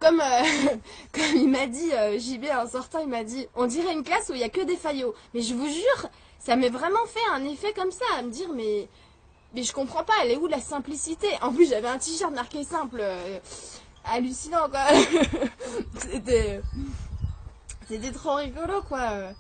[0.00, 0.42] Comme, euh,
[1.12, 4.28] comme il m'a dit, euh, JB en sortant, il m'a dit On dirait une classe
[4.28, 5.14] où il n'y a que des faillots.
[5.34, 8.48] Mais je vous jure, ça m'est vraiment fait un effet comme ça, à me dire
[8.54, 8.88] Mais.
[9.52, 11.26] Mais je comprends pas, elle est où la simplicité?
[11.42, 13.02] En plus, j'avais un t-shirt marqué simple
[14.04, 14.86] hallucinant quoi.
[15.98, 16.62] c'était
[17.88, 19.32] c'était trop rigolo quoi.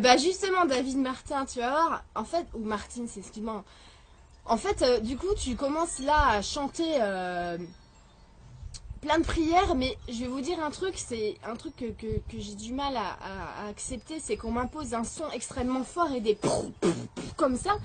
[0.00, 3.62] Bah justement David Martin, tu vas voir, en fait ou Martine, c'est m'en
[4.48, 7.58] en fait, euh, du coup, tu commences là à chanter euh,
[9.00, 12.06] plein de prières, mais je vais vous dire un truc, c'est un truc que,
[12.36, 16.38] j'ai du mal à, accepter, c'est qu'on m'impose un son extrêmement fort et des
[17.36, 17.76] comme ça.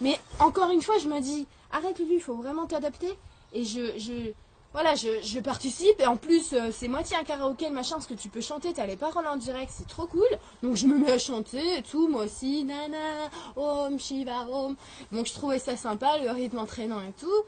[0.00, 3.16] Mais encore une fois, je me dis, arrête lui, il faut vraiment t'adapter.
[3.52, 4.32] Et je, je,
[4.76, 8.28] voilà, je, participe et en plus euh, c'est moitié un karaoké, machin, parce que tu
[8.28, 10.28] peux chanter, t'as les paroles en direct, c'est trop cool.
[10.62, 14.76] Donc je me mets à chanter et tout, moi aussi, nana, om, shiva, om.
[15.12, 17.42] Donc je trouvais ça sympa, le rythme entraînant et tout.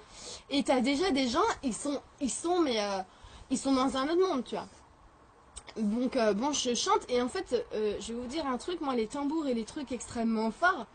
[0.49, 3.03] Et t'as déjà des gens, ils sont, ils sont, mais euh,
[3.51, 4.67] ils sont dans un autre monde, tu vois.
[5.77, 8.95] Donc euh, bon, je chante et en fait, je vais vous dire un truc, moi
[8.95, 10.87] les tambours et les trucs extrêmement forts,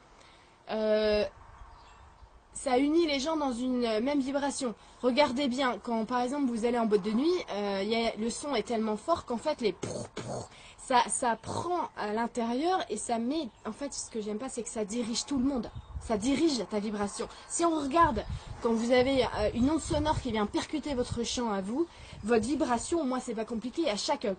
[2.53, 4.73] ça unit les gens dans une même vibration.
[5.01, 8.63] Regardez bien, quand par exemple vous allez en boîte de nuit, euh, le son est
[8.63, 9.75] tellement fort qu'en fait les
[10.85, 13.47] ça, ça prend à l'intérieur et ça met.
[13.65, 15.71] En fait, ce que j'aime pas, c'est que ça dirige tout le monde.
[16.01, 17.29] Ça dirige ta vibration.
[17.47, 18.25] Si on regarde,
[18.61, 21.87] quand vous avez euh, une onde sonore qui vient percuter votre chant à vous,
[22.25, 24.35] votre vibration, moi c'est pas compliqué, à chaque et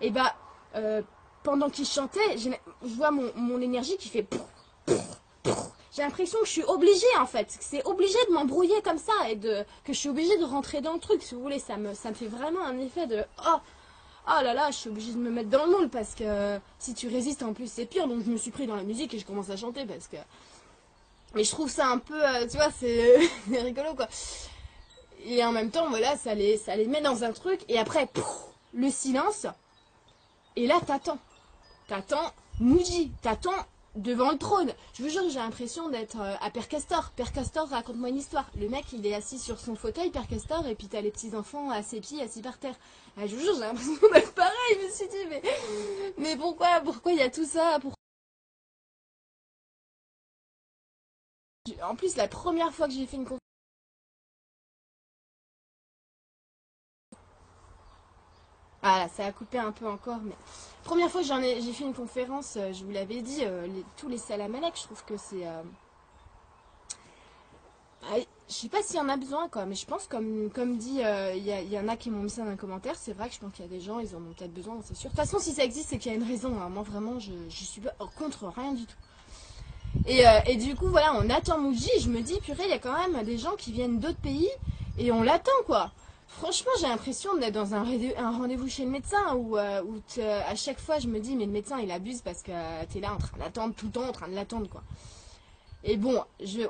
[0.00, 0.34] eh bah
[0.74, 1.02] euh,
[1.44, 2.50] pendant qu'il chantait, je
[2.82, 4.26] vois mon, mon énergie qui fait
[5.94, 7.46] j'ai l'impression que je suis obligée en fait.
[7.60, 10.92] C'est obligé de m'embrouiller comme ça et de que je suis obligée de rentrer dans
[10.92, 11.22] le truc.
[11.22, 13.56] Si vous voulez, ça me, ça me fait vraiment un effet de oh,
[14.28, 16.94] oh là là, je suis obligée de me mettre dans le moule parce que si
[16.94, 18.06] tu résistes en plus c'est pire.
[18.06, 20.16] Donc je me suis pris dans la musique et je commence à chanter parce que.
[21.34, 23.18] Mais je trouve ça un peu, euh, tu vois, c'est
[23.50, 24.08] rigolo quoi.
[25.24, 28.08] Et en même temps, voilà, ça les, ça les met dans un truc et après,
[28.72, 29.46] le silence.
[30.56, 31.18] Et là, t'attends.
[31.86, 33.10] T'attends Moody.
[33.22, 33.66] T'attends
[33.98, 34.72] devant le trône.
[34.94, 37.10] Je vous jure j'ai l'impression d'être euh, à Père Castor.
[37.10, 38.50] Père Castor, raconte-moi une histoire.
[38.58, 41.70] Le mec, il est assis sur son fauteuil, Père Castor, et puis t'as les petits-enfants
[41.70, 42.76] à ses pieds, assis par terre.
[43.16, 44.78] Ah, je vous jure, j'ai l'impression d'être pareil.
[44.80, 47.78] Je me suis dit, mais, pourquoi, pourquoi il y a tout ça?
[51.82, 53.40] En plus, la première fois que j'ai fait une conférence,
[58.82, 60.34] Ah, ça a coupé un peu encore, mais
[60.84, 64.08] première fois j'en ai, j'ai fait une conférence, euh, je vous l'avais dit, euh, tous
[64.08, 65.46] les salamalek, je trouve que c'est.
[65.46, 65.62] Euh...
[68.04, 68.16] Ah,
[68.48, 71.02] je sais pas s'il y en a besoin, quoi, mais je pense, comme, comme dit,
[71.04, 73.34] euh, il y, en a qui m'ont mis ça dans un commentaire, c'est vrai que
[73.34, 75.10] je pense qu'il y a des gens, ils en ont peut-être besoin, c'est sûr.
[75.10, 76.56] De toute façon, si ça existe, c'est qu'il y a une raison.
[76.62, 76.68] Hein.
[76.68, 78.96] Moi, vraiment, je, suis pas contre rien du tout.
[80.06, 82.78] Et, et du coup, voilà, on attend Muji, je me dis, purée, il y a
[82.78, 84.48] quand même des gens qui viennent d'autres pays,
[84.96, 85.90] et on l'attend, quoi.
[86.28, 87.82] Franchement, j'ai l'impression d'être dans un,
[88.30, 89.82] rendez-vous chez le médecin où, euh,
[90.46, 92.52] à chaque fois je me dis, mais le médecin il abuse parce que
[92.90, 94.82] tu es là en train d'attendre tout le temps, en train de l'attendre quoi.
[95.84, 96.22] Et bon,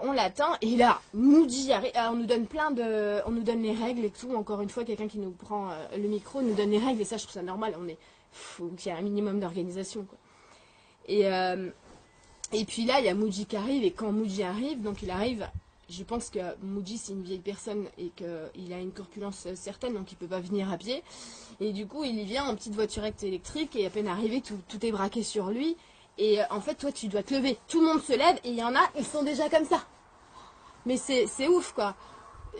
[0.03, 3.73] on l'attend et là, nous dit, on nous donne plein de, on nous donne les
[3.73, 4.35] règles et tout.
[4.35, 7.05] Encore une fois, quelqu'un qui nous prend euh, le micro nous donne les règles et
[7.05, 7.75] ça, je trouve ça normal.
[7.81, 7.99] On est,
[8.33, 10.18] faut qu'il y ait un minimum d'organisation quoi.
[11.07, 11.71] Et euh,
[12.53, 15.11] et puis là, il y a Muji qui arrive et quand Muji arrive, donc il
[15.11, 15.49] arrive
[15.88, 20.12] je pense que Moody c'est une vieille personne et qu'il a une corpulence certaine, donc
[20.12, 21.03] il peut pas venir à pied.
[21.61, 24.87] Et du coup, il y vient en petite voiturette électrique et à peine arrivé, tout,
[24.87, 25.77] est braqué sur lui.
[26.16, 27.59] Et euh, en fait, toi, tu dois te lever.
[27.68, 29.81] Tout le monde se lève et il y en a, ils sont déjà comme ça.
[30.87, 31.94] Mais c'est ouf, quoi.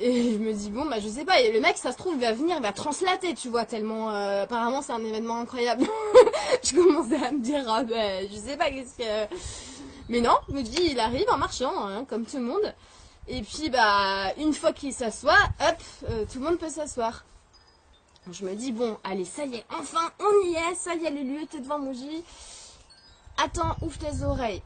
[0.01, 1.41] Et je me dis, bon, bah, je sais pas.
[1.41, 4.11] Et le mec, ça se trouve, il va venir, il va translater, tu vois, tellement.
[4.11, 5.87] euh, apparemment, c'est un événement incroyable.
[6.63, 9.35] je commençais à me dire, ah, bah, je sais pas qu'est-ce que.
[10.09, 12.75] Mais non, me dis, il arrive en marchant, hein, comme tout le monde.
[13.31, 15.77] Et puis, bah, une fois qu'il s'assoit, hop,
[16.09, 17.25] euh, tout le monde peut s'asseoir.
[18.31, 21.11] Je me dis, bon, allez, ça y est, enfin, on y est, ça y est,
[21.11, 22.25] le lieu, t'es devant Mouji.
[23.43, 24.63] Attends, ouvre tes oreilles.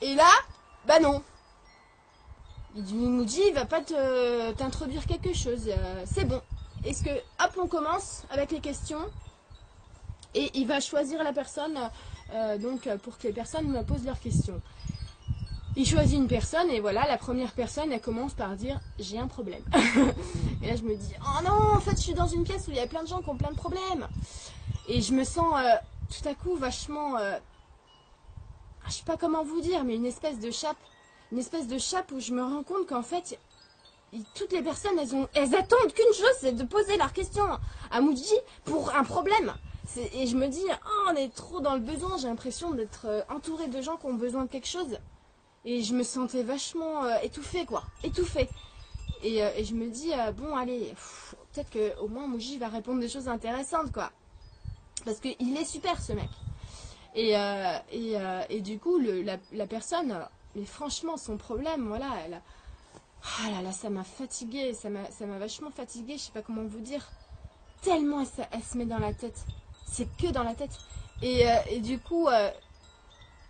[0.00, 0.30] Et là,
[0.86, 1.22] bah non.
[2.74, 5.68] Il dit, va pas t'introduire quelque chose.
[5.68, 6.40] euh, c'est bon.
[6.84, 9.10] Est-ce que, hop, on commence avec les questions?
[10.34, 11.78] Et il va choisir la personne,
[12.32, 14.60] euh, donc, pour que les personnes me posent leurs questions.
[15.74, 19.26] Il choisit une personne et voilà, la première personne, elle commence par dire j'ai un
[19.26, 19.62] problème.
[20.62, 22.70] et là, je me dis oh non, en fait, je suis dans une pièce où
[22.72, 24.06] il y a plein de gens qui ont plein de problèmes.
[24.88, 25.74] Et je me sens euh,
[26.10, 27.38] tout à coup vachement, euh,
[28.86, 30.76] je sais pas comment vous dire, mais une espèce de chape,
[31.30, 33.38] une espèce de chape où je me rends compte qu'en fait,
[34.34, 37.46] toutes les personnes, elles ont, elles attendent qu'une chose, c'est de poser leurs questions
[37.90, 39.54] à Muji pour un problème.
[40.14, 42.16] Et je me dis, oh, on est trop dans le besoin.
[42.16, 44.98] J'ai l'impression d'être euh, entourée de gens qui ont besoin de quelque chose.
[45.64, 47.84] Et je me sentais vachement euh, étouffée, quoi.
[48.02, 48.48] Étouffée.
[49.22, 50.92] Et, euh, et je me dis, euh, bon, allez,
[51.52, 54.10] peut-être qu'au moins Mouji va répondre des choses intéressantes, quoi.
[55.04, 56.28] Parce qu'il est super, ce mec.
[57.14, 57.34] Et,
[57.92, 58.16] et,
[58.48, 60.18] et du coup, le, la, la personne,
[60.56, 62.40] mais franchement, son problème, voilà, elle.
[63.44, 66.80] Ah là là, ça m'a fatiguée, ça m'a vachement fatiguée, je sais pas comment vous
[66.80, 67.06] dire.
[67.82, 69.44] Tellement elle, se- elle se met dans la tête.
[69.86, 70.70] C'est que dans la tête.
[71.20, 72.28] Et, et du coup,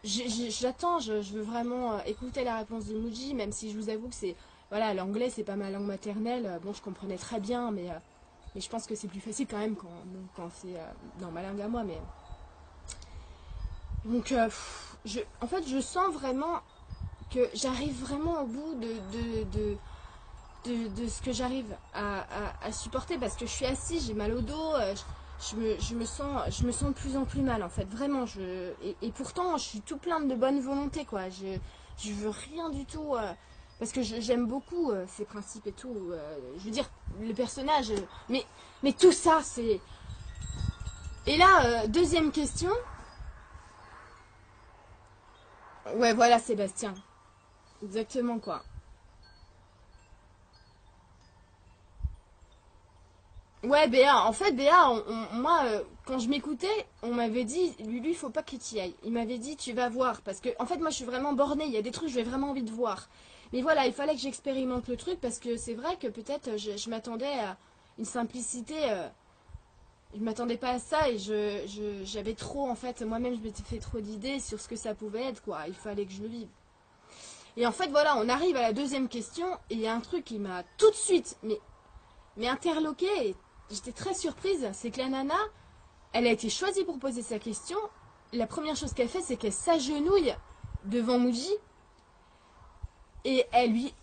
[0.05, 4.09] J'attends, je, veux vraiment euh, écouter la réponse de Muji, même si je vous avoue
[4.09, 4.35] que c'est.
[4.71, 6.47] Voilà, l'anglais, c'est pas ma langue maternelle.
[6.47, 7.95] Euh, Bon, je comprenais très bien, mais, euh,
[8.55, 10.75] mais je pense que c'est plus facile quand même quand, c'est
[11.21, 11.85] dans ma langue à moi.
[11.85, 12.01] Mais...
[14.05, 14.35] Donc,
[15.41, 16.61] en fait, je sens vraiment
[17.33, 19.77] que j'arrive vraiment au bout de,
[21.09, 24.73] ce que j'arrive à, supporter parce que je suis assise, j'ai mal au dos.
[25.51, 27.85] Je me, je me sens je me sens de plus en plus mal en fait.
[27.85, 31.29] Vraiment je et, pourtant je suis tout plein de bonne volonté quoi.
[31.31, 31.59] Je
[31.99, 33.33] je veux rien du tout euh,
[33.79, 36.89] parce que j'aime beaucoup euh, ces principes et tout euh, je veux dire
[37.21, 37.93] le personnage
[38.29, 38.45] mais
[38.83, 39.81] mais tout ça c'est
[41.27, 42.71] et là deuxième question.
[45.97, 46.95] Ouais voilà Sébastien.
[47.83, 48.63] Exactement quoi
[53.65, 54.25] Ouais, Béa.
[54.27, 54.93] En fait, Béa,
[55.35, 58.95] moi, euh, quand je m'écoutais, on m'avait dit, Lulu, faut pas que tu y ailles.
[59.05, 60.21] Il m'avait dit, tu vas voir.
[60.23, 61.67] Parce que, en fait, moi, je suis vraiment bornée.
[61.67, 63.09] Il y a des trucs, j'ai vraiment envie de voir.
[63.53, 66.57] Mais voilà, il fallait que j'expérimente le truc parce que c'est vrai que peut-être euh,
[66.57, 67.57] je, m'attendais à
[67.99, 68.75] une simplicité.
[68.91, 69.09] euh,
[70.15, 73.79] je m'attendais pas à ça et je, j'avais trop, en fait, moi-même, je m'étais fait
[73.79, 75.61] trop d'idées sur ce que ça pouvait être, quoi.
[75.69, 76.49] Il fallait que je le vive.
[77.57, 80.01] Et en fait, voilà, on arrive à la deuxième question et il y a un
[80.01, 81.59] truc qui m'a tout de suite, mais,
[82.37, 83.37] mais interloqué
[83.73, 85.39] j'étais très surprise, c'est que la nana,
[86.13, 87.79] elle a été choisie pour poser sa question.
[88.33, 90.35] La première chose qu'elle fait, c'est qu'elle s'agenouille
[90.85, 91.53] devant Muji
[93.25, 93.95] et elle lui,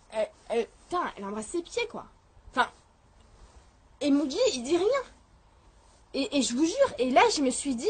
[0.88, 2.06] putain, elle embrasse ses pieds quoi.
[2.50, 2.68] Enfin,
[4.00, 4.86] et Muji, il dit rien.
[6.12, 7.86] Et, je vous jure, et là, je me suis dit,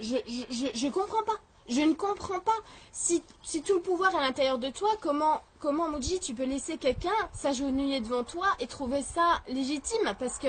[0.00, 1.38] je, je- je comprends pas.
[1.68, 2.52] Je ne comprends pas.
[2.92, 6.76] Si, si tout le pouvoir est à l'intérieur de toi, comment, comment tu peux laisser
[6.76, 10.14] quelqu'un s'agenouiller devant toi et trouver ça légitime?
[10.18, 10.48] Parce que,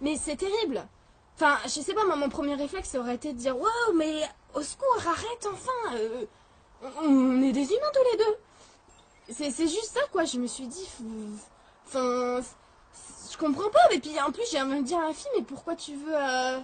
[0.00, 0.86] mais c'est terrible.
[1.36, 4.22] Enfin, je sais pas, moi, mon premier réflexe aurait été de dire Wow, mais
[4.54, 6.26] au secours, arrête enfin euh,
[7.02, 8.36] on, est des humains tous les deux.
[9.50, 10.24] C'est juste ça, quoi.
[10.24, 10.86] Je me suis dit,
[11.86, 12.40] enfin,
[13.30, 13.92] je comprends pas.
[13.92, 16.14] Et puis en plus, j'ai envie de dire à la fille, mais pourquoi tu veux.
[16.14, 16.60] euh,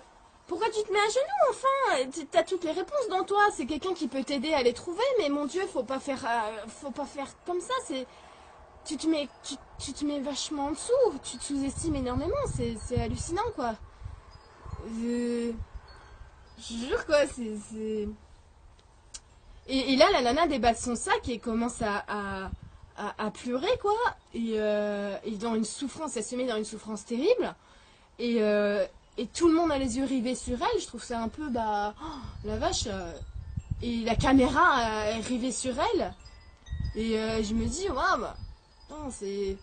[0.48, 3.40] pourquoi tu te mets à genoux enfin T'as toutes les réponses dans toi.
[3.54, 6.66] C'est quelqu'un qui peut t'aider à les trouver, mais mon Dieu, faut pas faire, euh,
[6.68, 7.74] faut pas faire comme ça.
[7.86, 8.06] C'est,
[8.84, 9.28] tu te mets,
[9.78, 10.92] tu, te mets vachement en dessous.
[11.22, 12.34] Tu te sous-estimes énormément.
[12.56, 13.74] C'est, hallucinant, quoi.
[15.00, 15.52] Je,
[16.58, 17.26] je jure, quoi.
[17.26, 18.08] C'est.
[19.68, 22.50] Et, et là, la nana déballe son sac et commence à-
[22.96, 23.92] à pleurer, quoi.
[24.34, 27.54] Et, euh, et dans une souffrance, elle se met dans une souffrance terrible.
[28.18, 28.84] Et, euh,
[29.18, 30.80] et tout le monde a les yeux rivés sur elle.
[30.80, 32.06] Je trouve ça un peu, bah, oh,
[32.44, 32.86] la vache.
[32.86, 33.12] euh,
[33.82, 36.14] et la caméra euh, est rivée sur elle.
[36.94, 38.26] Et euh, je me dis, waouh,
[38.90, 39.56] non, c'est.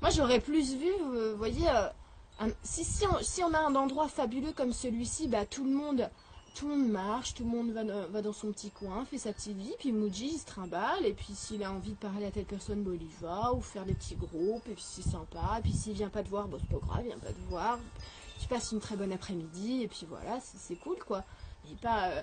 [0.00, 1.68] Moi, j'aurais plus vu, vous voyez,
[2.62, 6.10] si, on, si on a un endroit fabuleux comme celui-ci, bah, tout le monde.
[6.54, 9.56] Tout le monde marche, tout le monde va, dans- son petit coin, fait sa petite
[9.56, 12.44] vie, puis Muji il se trimballe, et puis s'il a envie de parler à telle
[12.44, 15.62] personne, bon, il y va, ou faire des petits groupes, et puis c'est sympa, et
[15.62, 17.78] puis s'il vient pas te voir, bon, c'est pas grave, il vient pas te voir,
[18.40, 21.24] tu passes une très bonne après-midi, et puis voilà, c'est cool, quoi.
[21.68, 22.22] Mais pas euh,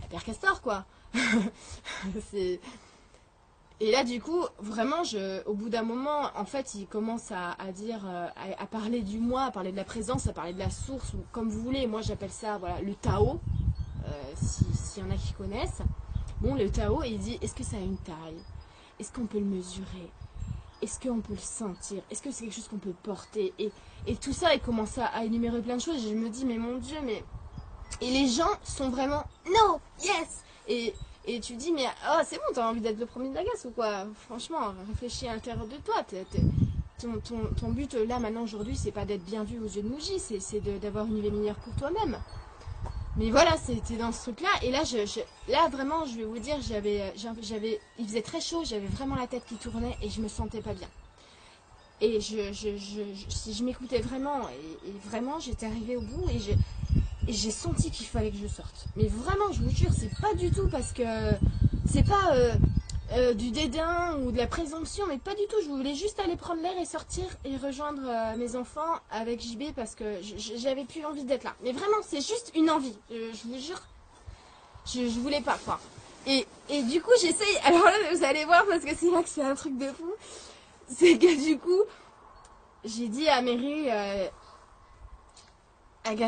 [0.00, 0.84] la Père Castor, quoi.
[2.34, 5.02] et là, du coup, vraiment,
[5.46, 8.26] au bout d'un moment, en fait, il commence à, dire, euh,
[8.58, 11.18] à, parler du moi, à parler de la présence, à parler de la source, ou
[11.32, 11.86] comme vous voulez.
[11.86, 13.40] Moi, j'appelle ça, voilà, le Tao,
[14.10, 15.82] euh, si- s'il y en a qui connaissent.
[16.40, 18.42] Bon, le Tao, il dit, est-ce que ça a une taille?
[18.98, 20.10] Est-ce qu'on peut le mesurer?
[20.82, 22.02] Est-ce qu'on peut le sentir?
[22.10, 23.52] Est-ce que c'est quelque chose qu'on peut porter?
[23.58, 23.70] Et,
[24.06, 26.04] et tout ça, il commence à, énumérer plein de choses.
[26.04, 27.22] Et je me dis, mais mon Dieu, mais...
[28.00, 30.94] Et les gens sont vraiment, no, yes Et,
[31.26, 33.66] et tu dis, mais oh, c'est bon, t'as envie d'être le premier de la glace
[33.66, 34.06] ou quoi?
[34.14, 36.02] Franchement, réfléchis à l'intérieur de toi.
[36.98, 39.88] ton, ton, ton but là, maintenant, aujourd'hui, c'est pas d'être bien vu aux yeux de
[39.88, 42.16] Mouji, c'est d'avoir une vie meilleure pour toi-même.
[43.20, 44.48] Mais voilà, c'était dans ce truc-là.
[44.62, 44.96] Et là, je,
[45.52, 47.12] là, vraiment, je vais vous dire, j'avais,
[47.42, 50.62] j'avais, il faisait très chaud, j'avais vraiment la tête qui tournait et je me sentais
[50.62, 50.88] pas bien.
[52.00, 52.78] Et je, je,
[53.28, 58.30] si je m'écoutais vraiment, et, vraiment, j'étais arrivée au bout et j'ai senti qu'il fallait
[58.30, 58.86] que je sorte.
[58.96, 61.02] Mais vraiment, je vous jure, c'est pas du tout parce que
[61.92, 62.54] c'est pas euh,
[63.12, 65.56] euh, du dédain ou de la présomption, mais pas du tout.
[65.62, 69.72] Je voulais juste aller prendre l'air et sortir et rejoindre euh, mes enfants avec JB
[69.74, 70.20] parce que
[70.56, 71.54] j'avais plus envie d'être là.
[71.62, 72.96] Mais vraiment, c'est juste une envie.
[73.10, 73.82] Je, vous jure,
[74.86, 75.80] je, je voulais pas quoi.
[76.26, 77.56] Et, et du coup, j'essaye.
[77.64, 80.12] Alors là, vous allez voir parce que c'est là que c'est un truc de fou.
[80.88, 81.82] C'est que du coup,
[82.84, 83.90] j'ai dit à Mary.
[83.90, 84.28] Euh,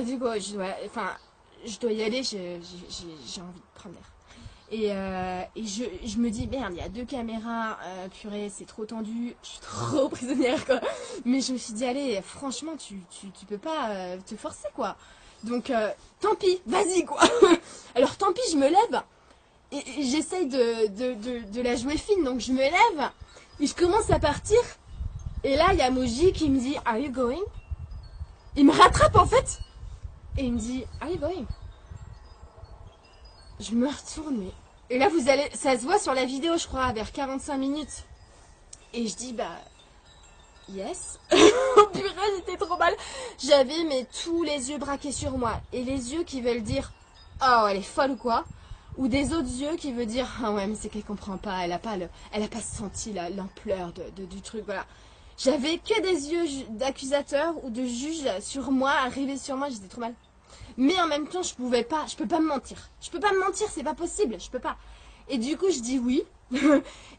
[0.05, 1.11] du coup, je dois, enfin,
[1.64, 2.61] je dois y aller, j'ai
[3.41, 4.12] envie de prendre l'air.
[4.73, 8.85] Et, euh, je, me dis, merde, il y a deux caméras, euh, purée, c'est trop
[8.85, 10.81] tendu, je suis trop prisonnière, quoi.
[11.25, 12.97] Mais je me suis dit, allez, franchement, tu,
[13.47, 14.97] peux pas euh, te forcer, quoi.
[15.45, 15.73] Donc,
[16.20, 17.20] tant pis, vas-y, quoi.
[17.95, 19.03] Alors, tant pis, je me lève,
[19.73, 23.11] et, j'essaye de, de la jouer fine, donc je me lève,
[23.61, 24.59] et je commence à partir,
[25.45, 27.43] et là, il y a Moji qui me dit, are you going?
[28.55, 29.61] Il me rattrape en fait
[30.37, 31.47] et il me dit Are you going?
[33.61, 34.53] Je me retourne mais
[34.93, 38.05] et là vous allez ça se voit sur la vidéo je crois vers 45 minutes.
[38.93, 39.59] Et je dis bah
[40.68, 41.18] yes.
[41.76, 42.95] Oh purée j'étais trop mal.
[43.43, 45.61] J'avais mais tous les yeux braqués sur moi.
[45.72, 46.93] Et les yeux qui veulent dire
[47.43, 48.45] oh elle est folle ou quoi.
[48.99, 51.64] Ou des autres yeux qui veulent dire ah ouais mais c'est qu'elle comprend pas.
[51.64, 54.84] Elle a pas le elle a pas senti la- l'ampleur de, de- du truc voilà.
[55.38, 60.03] J'avais que des yeux d'accusateur ou de juge sur moi, arrivés sur moi, j'étais trop
[60.03, 60.14] mal.
[60.77, 62.77] Mais en même temps, je pouvais pas, je peux pas me mentir.
[63.01, 64.77] Je peux pas me mentir, c'est pas possible, je peux pas.
[65.29, 66.25] Et du coup, je dis oui.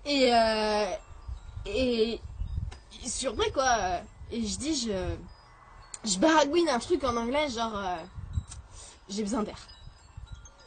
[0.05, 0.85] et, euh,
[1.65, 2.19] et,
[3.53, 4.01] quoi.
[4.31, 5.15] Et je dis, je,
[6.03, 7.95] je baragouine un truc en anglais, genre, euh,
[9.09, 9.67] j'ai besoin d'air.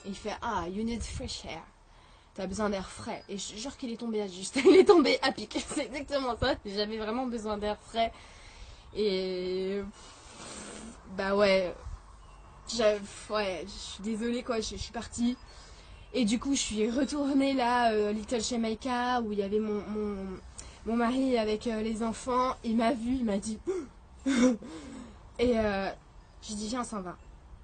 [0.05, 1.63] Et il fait, ah, you need fresh air.
[2.37, 3.25] T'as besoin d'air frais.
[3.31, 4.57] Et je jure qu'il est tombé à juste.
[4.65, 5.59] Il est tombé à pic.
[5.75, 6.55] C'est exactement ça.
[6.67, 8.13] J'avais vraiment besoin d'air frais.
[8.95, 9.81] Et.
[11.17, 11.75] Bah ouais.
[13.31, 14.61] Ouais, je suis désolée quoi.
[14.61, 15.37] Je, je suis partie.
[16.13, 19.83] Et du coup, je suis retournée là, euh, Little Jamaica, où il y avait mon,
[20.87, 22.57] mon, mari avec euh, les enfants.
[22.65, 23.59] Il m'a vu, il m'a dit.
[25.39, 25.91] Et euh,
[26.41, 27.17] j'ai dit, viens, on s'en va.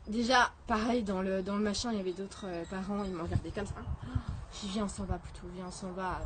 [0.06, 3.22] Déjà, pareil, dans le, dans le machin, il y avait d'autres euh, parents, ils m'ont
[3.22, 3.74] regardé comme ça.
[4.52, 6.20] J'ai dit, viens, on s'en va plutôt, viens, on s'en va.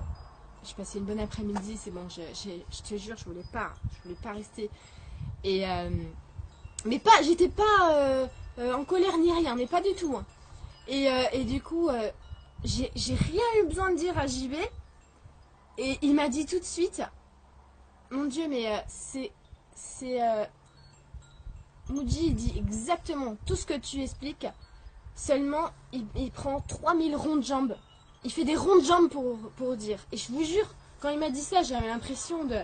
[0.65, 3.73] J'ai passé une bonne après-midi, c'est bon, je, j'ai- je te jure, je voulais pas,
[3.99, 4.69] je voulais pas rester.
[5.45, 5.65] Et,
[6.85, 8.29] mais pas, j'étais pas
[8.59, 10.17] euh, en colère ni rien, mais pas du tout.
[10.17, 10.25] hein.
[10.89, 12.11] Et, euh, et du coup, euh,
[12.65, 14.55] j'ai rien eu besoin de dire à JB.
[15.79, 17.03] Et il m'a dit tout de suite,
[18.11, 19.31] mon Dieu, mais c'est,
[19.75, 20.19] c'est,
[21.91, 24.47] il dit exactement tout ce que tu expliques.
[25.15, 27.77] Seulement, il, il prend 3000 ronds de jambes.
[28.25, 29.99] Il fait des ronds de jambes pour, pour dire.
[30.13, 32.59] Et je vous jure, quand il m'a dit ça, j'avais l'impression de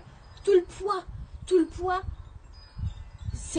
[0.44, 1.04] tout le poids,
[1.46, 2.00] tout le poids,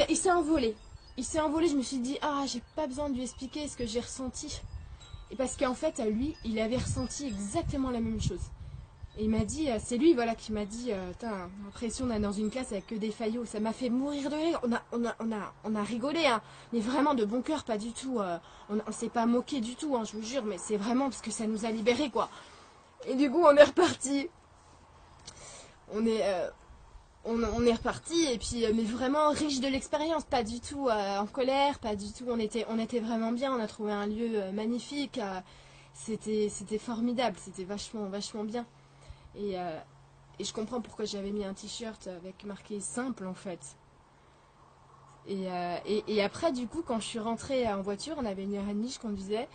[0.10, 0.76] il s'est envolé.
[1.18, 3.78] Il s'est envolé, je me suis dit, ah, j'ai pas besoin de lui expliquer ce
[3.78, 4.62] que j'ai ressenti.
[5.30, 8.42] Et parce qu'en fait, à lui, il avait ressenti exactement la même chose.
[9.18, 12.22] Et il m'a dit, euh, c'est lui voilà qui m'a dit, euh, Putain, l'impression d'être
[12.22, 13.46] dans une classe avec que des faillots.
[13.46, 14.60] Ça m'a fait mourir de rire.
[14.64, 15.04] On a, on
[15.64, 16.42] on a, rigolé, hein.
[16.72, 18.20] mais vraiment de bon cœur, pas du tout.
[18.20, 18.40] euh,
[18.70, 21.32] on, s'est pas moqué du tout, hein, je vous jure, mais c'est vraiment parce que
[21.32, 22.30] ça nous a libérés, quoi.
[23.08, 24.30] Et du coup, on est reparti.
[25.94, 26.24] On est,
[27.26, 31.20] on, est reparti et puis, euh, mais vraiment riche de l'expérience, pas du tout euh,
[31.20, 32.26] en colère, pas du tout.
[32.28, 33.56] On était, on était vraiment bien.
[33.56, 35.20] On a trouvé un lieu euh, magnifique.
[35.94, 37.38] c'était, c'était formidable.
[37.40, 38.66] C'était vachement, vachement bien.
[39.36, 39.56] Et,
[40.40, 43.78] et je comprends pourquoi j'avais mis un t-shirt avec marqué simple en fait.
[45.28, 45.48] Et,
[46.08, 48.74] et, après, du coup, quand je suis rentrée en voiture, on avait une heure et
[48.74, 49.48] demie, je conduisais,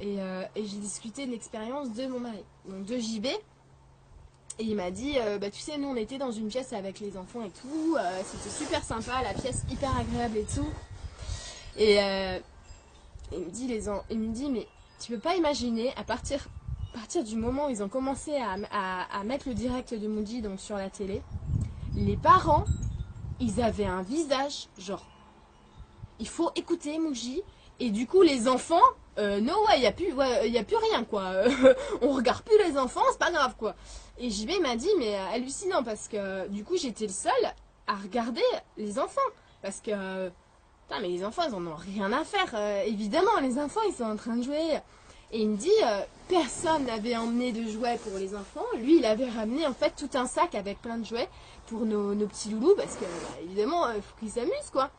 [0.00, 3.28] et, et j'ai discuté de l'expérience de mon mari, donc de JB.
[4.58, 7.00] Et il m'a dit, euh, bah tu sais, nous on était dans une pièce avec
[7.00, 10.68] les enfants et tout, euh, c'était super sympa, la pièce hyper agréable et tout.
[11.78, 12.38] Et euh,
[13.32, 14.66] il me dit, les en- il me dit, mais
[15.00, 16.38] tu peux pas imaginer à partir
[17.24, 20.90] du moment où ils ont commencé à, mettre le direct de Muji donc sur la
[20.90, 21.22] télé,
[21.96, 22.64] les parents,
[23.40, 25.04] ils avaient un visage genre,
[26.18, 27.42] il faut écouter Muji.
[27.80, 28.80] Et du coup, les enfants,
[29.18, 31.32] euh, no ouais, il n'y a, plus- ouais, y a plus rien quoi.
[32.02, 33.74] On regarde plus les enfants, c'est pas grave quoi.
[34.22, 37.32] Et JB m'a dit, mais euh, hallucinant parce que du coup, j'étais le seul
[37.88, 38.40] à regarder
[38.76, 39.20] les enfants.
[39.62, 40.28] Parce que,
[40.86, 42.54] putain, mais les enfants, ils en ont rien à faire.
[42.54, 44.78] euh, évidemment, les enfants, ils sont en train de jouer.
[45.32, 48.64] Et il me dit, euh, personne n'avait emmené de jouets pour les enfants.
[48.78, 51.28] Lui, il avait ramené en fait tout un sac avec plein de jouets
[51.66, 54.92] pour nos, petits loulous parce que, bah, évidemment, il faut qu'ils s'amusent quoi.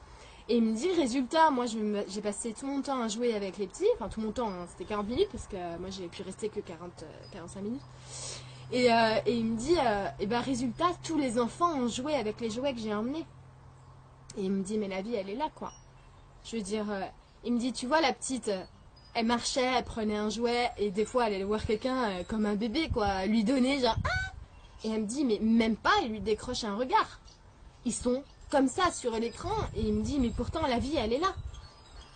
[0.49, 3.67] Et il me dit, résultat, moi j'ai passé tout mon temps à jouer avec les
[3.67, 3.87] petits.
[3.95, 6.59] Enfin, tout mon temps, hein, c'était 40 minutes parce que moi j'ai pu rester que
[6.59, 7.81] 40, euh, 45 minutes.
[8.73, 12.15] Et, euh, et il me dit, euh, et ben résultat, tous les enfants ont joué
[12.15, 13.25] avec les jouets que j'ai emmenés.
[14.35, 15.71] Et il me dit, mais la vie, elle est là, quoi.
[16.43, 17.05] Je veux dire, euh,
[17.43, 18.49] il me dit, tu vois, la petite,
[19.13, 22.55] elle marchait, elle prenait un jouet, et des fois, elle allait voir quelqu'un comme un
[22.55, 24.33] bébé, quoi, lui donner, genre, ah
[24.83, 27.19] Et elle me dit, mais même pas, il lui décroche un regard.
[27.85, 31.13] Ils sont comme ça sur l'écran, et il me dit, mais pourtant, la vie, elle
[31.13, 31.35] est là.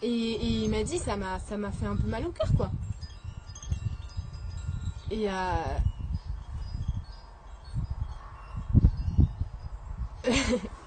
[0.01, 2.71] Et, et il m'a dit, ça m'a fait un peu mal au cœur, quoi.
[5.11, 5.33] Et, euh,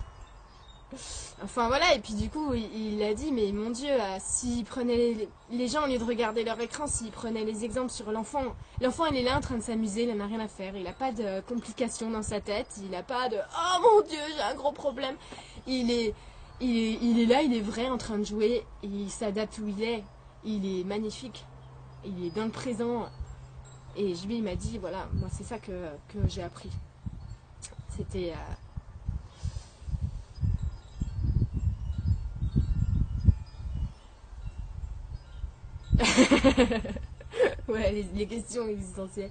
[1.42, 5.28] Enfin voilà, et puis du coup, il, a dit, mais mon Dieu, euh, s'ils prenaient
[5.50, 8.42] les, gens, au lieu de regarder leur écran, s'ils prenaient les exemples sur l'enfant,
[8.82, 10.82] l'enfant il est là en train de s'amuser, il n'en a rien à faire, il
[10.82, 14.42] n'a pas de complications dans sa tête, il n'a pas de Oh mon Dieu, j'ai
[14.42, 15.16] un gros problème.
[15.66, 16.14] Il est,
[16.60, 20.04] là, il est vrai en train de jouer, il s'adapte où il est,
[20.44, 21.46] il est magnifique,
[22.04, 23.06] il est dans le présent.
[23.96, 26.70] Et JB il m'a dit, voilà, moi c'est ça que, que j'ai appris.
[27.96, 28.32] C'était.
[28.32, 28.69] euh,
[37.68, 39.30] ouais, les, les questions existentielles.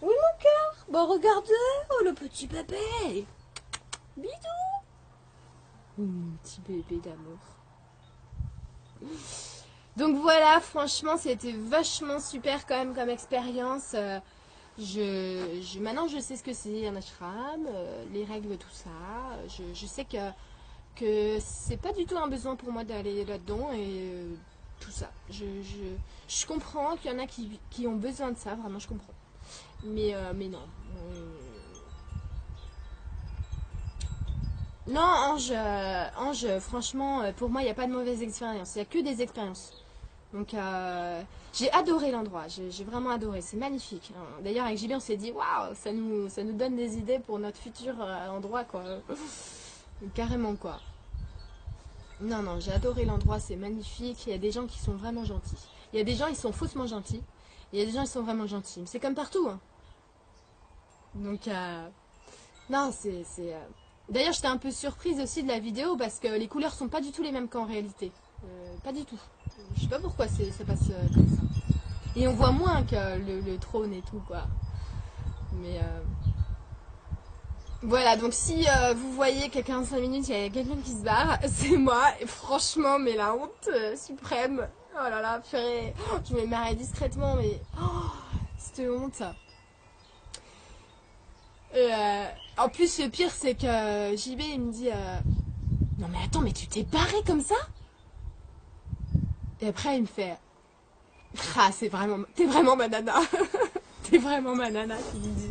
[0.00, 0.86] Oui, mon cœur.
[0.90, 1.50] Bon, regardez.
[1.90, 3.26] Oh, le petit bébé.
[4.16, 4.28] Bidou.
[5.98, 7.38] Mon petit bébé d'amour.
[9.96, 13.92] Donc voilà, franchement, c'était vachement super quand même comme expérience.
[13.94, 14.18] Euh,
[14.78, 18.88] je, je- maintenant, je sais ce que c'est un ashram, euh, les règles, tout ça.
[19.48, 20.16] Je, je sais que
[20.96, 24.34] que c'est pas du tout un besoin pour moi d'aller là-dedans et euh,
[24.80, 25.10] tout ça.
[25.30, 25.78] Je, je,
[26.28, 29.14] je comprends qu'il y en a qui, qui ont besoin de ça, vraiment, je comprends.
[29.84, 30.62] Mais, euh, mais non.
[31.12, 31.38] Euh,
[34.88, 35.52] Non, Ange,
[36.18, 38.74] Ange, franchement, pour moi, il n'y a pas de mauvaise expérience.
[38.74, 39.72] Il n'y a que des expériences.
[40.34, 40.56] Donc,
[41.54, 42.48] j'ai adoré l'endroit.
[42.48, 43.42] J'ai vraiment adoré.
[43.42, 44.12] C'est magnifique.
[44.42, 47.38] D'ailleurs, avec Julien, on s'est dit, waouh, ça nous, ça nous donne des idées pour
[47.38, 47.94] notre futur
[48.28, 48.82] endroit, quoi.
[50.14, 50.80] Carrément, quoi.
[52.20, 53.40] Non, non, j'ai adoré l'endroit.
[53.40, 54.26] C'est magnifique.
[54.26, 55.56] Il y a des gens qui sont vraiment gentils.
[55.92, 57.22] Il y a des gens, ils sont faussement gentils.
[57.72, 58.82] Il y a des gens, ils sont vraiment gentils.
[58.86, 59.58] C'est comme partout, hein.
[61.14, 61.88] Donc, euh,
[62.70, 63.24] non, c'est.
[63.38, 63.66] euh,
[64.08, 67.00] D'ailleurs, j'étais un peu surprise aussi de la vidéo parce que les couleurs sont pas
[67.00, 68.10] du tout les mêmes qu'en réalité.
[68.44, 69.18] Euh, pas du tout.
[69.76, 71.42] Je sais pas pourquoi ça passe comme ça.
[72.16, 74.42] Et on voit moins que le, le trône et tout, quoi.
[75.54, 75.78] Mais
[77.84, 81.02] voilà, donc si euh, vous voyez qu'à 45 minutes, il y a quelqu'un qui se
[81.02, 82.04] barre, c'est moi.
[82.20, 84.68] Et franchement, mais la honte euh, suprême.
[84.94, 85.92] Oh là là, purée.
[86.12, 87.60] Oh, Je me marrais discrètement, mais...
[87.80, 88.10] Oh,
[88.56, 89.22] cette honte.
[91.74, 92.26] Euh,
[92.56, 94.90] en plus, le pire, c'est que JB, il me dit
[95.98, 97.56] Non, mais attends, mais tu t'es barré comme ça?
[99.60, 100.36] Et après, il me fait
[101.56, 102.18] Ah, c'est vraiment.
[102.36, 103.14] T'es vraiment ma nana.
[104.10, 105.50] T'es vraiment ma nana, qui lui dit.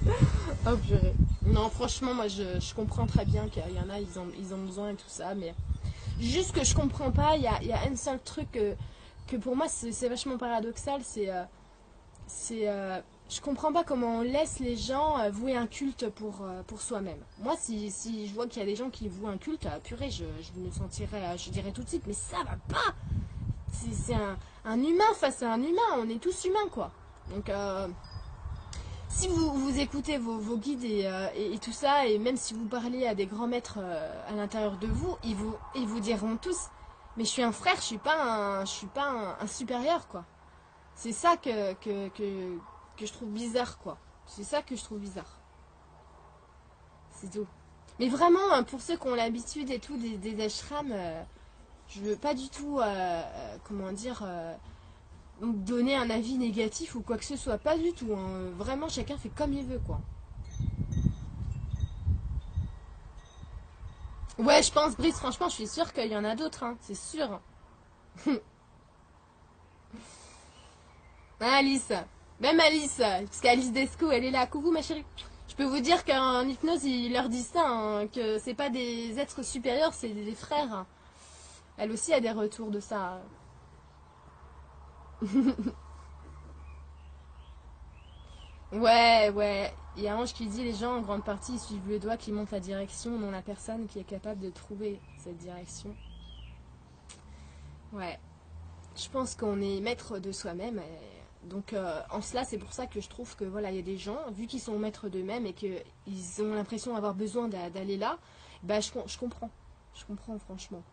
[0.67, 1.15] Oh, purée.
[1.51, 4.63] Non, franchement, moi, je, comprends très bien qu'il y en a, ils ont, ils ont
[4.63, 5.53] besoin et tout ça, mais
[6.19, 9.55] juste que je comprends pas, il y a, y a un seul truc que, pour
[9.55, 11.29] moi, c'est vachement paradoxal, c'est.
[11.29, 11.43] euh,
[12.27, 12.99] c'est euh,
[13.29, 16.81] je comprends pas comment on laisse les gens euh, vouer un culte pour, euh, pour
[16.81, 17.19] soi-même.
[17.39, 20.11] Moi, si, si je vois qu'il y a des gens qui vouent un culte, purée,
[20.11, 22.93] je, je me sentirais, je dirais tout de suite, mais ça va pas
[23.71, 26.91] C'est c'est un, un humain face à un humain, on est tous humains, quoi.
[27.33, 27.87] Donc, euh,
[29.11, 32.65] si vous, vous écoutez vos, guides et, euh, et- tout ça, et même si vous
[32.65, 36.37] parlez à des grands maîtres euh, à l'intérieur de vous, ils vous, ils vous diront
[36.37, 36.69] tous,
[37.17, 40.25] mais je suis un frère, je suis pas un, je suis pas un, supérieur, quoi.
[40.95, 43.97] C'est ça que, que, que, je trouve bizarre, quoi.
[44.27, 45.39] C'est ça que je trouve bizarre.
[47.11, 47.47] C'est tout.
[47.99, 51.21] Mais vraiment, hein, pour ceux qui ont l'habitude et tout des, ashrams, euh,
[51.87, 53.21] je veux pas du tout, euh,
[53.67, 54.23] comment dire,
[55.41, 57.57] donner un avis négatif ou quoi que ce soit.
[57.57, 58.13] Pas du tout.
[58.13, 58.49] hein.
[58.57, 59.99] Vraiment, chacun fait comme il veut, quoi.
[64.37, 66.95] Ouais, je pense, Brice, franchement, je suis sûre qu'il y en a d'autres, hein, c'est
[66.95, 67.39] sûr.
[71.39, 71.91] Alice.
[72.39, 72.97] Même Alice.
[72.97, 74.47] Parce qu'Alice Desco, elle est là.
[74.47, 75.05] Coucou ma chérie.
[75.47, 79.19] Je peux vous dire qu'en hypnose, ils leur disent ça, hein, que c'est pas des
[79.19, 80.85] êtres supérieurs, c'est des frères.
[81.77, 83.21] Elle aussi a des retours de ça.
[88.71, 89.73] ouais, ouais.
[89.97, 92.31] Il y a Ange qui dit les gens en grande partie suivent le doigt qui
[92.31, 95.95] montre la direction, non la personne qui est capable de trouver cette direction.
[97.93, 98.19] Ouais.
[98.95, 100.81] Je pense qu'on est maître de soi-même.
[101.43, 103.83] Donc euh, en cela, c'est pour ça que je trouve que voilà, il y a
[103.83, 105.83] des gens, vu qu'ils sont maîtres d'eux-mêmes et qu'ils
[106.39, 108.17] ont l'impression d'avoir besoin d'aller là,
[108.63, 109.49] bah je comprends.
[109.93, 110.83] Je comprends franchement.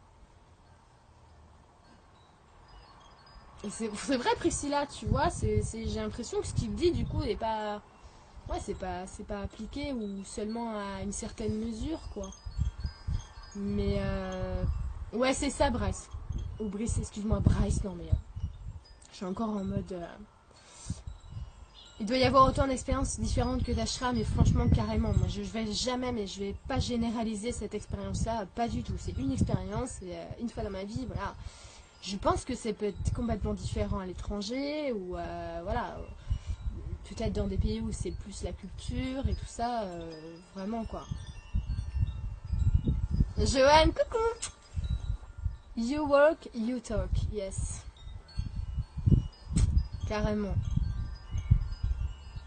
[3.69, 7.83] C'est vrai Priscilla, tu vois, j'ai l'impression que ce qu'il dit du coup n'est pas...
[8.49, 12.31] Ouais, c'est pas, pas appliqué ou seulement à une certaine mesure, quoi.
[13.57, 14.63] Mais euh...
[15.13, 16.09] Ouais, c'est ça, Bryce.
[16.61, 18.05] Ou Brice, excuse-moi, Bryce, non mais...
[18.05, 18.17] Euh,
[19.11, 19.93] je suis encore en mode...
[19.93, 20.07] Euh,
[22.01, 25.67] il doit y avoir autant d'expériences différentes que d'ashram, mais franchement, carrément, moi je vais
[25.73, 28.93] jamais, mais je vais pas généraliser cette expérience-là, pas du tout.
[28.99, 29.99] C'est une expérience,
[30.41, 31.35] une fois dans ma vie, voilà.
[32.03, 35.97] Je pense que c'est peut être complètement différent à l'étranger ou euh, voilà,
[37.09, 40.11] peut-être dans des pays où c'est plus la culture et tout ça, euh,
[40.55, 41.05] vraiment quoi.
[43.37, 44.49] Joanne, coucou.
[45.77, 47.85] You work, you talk, yes.
[50.09, 50.55] Carrément.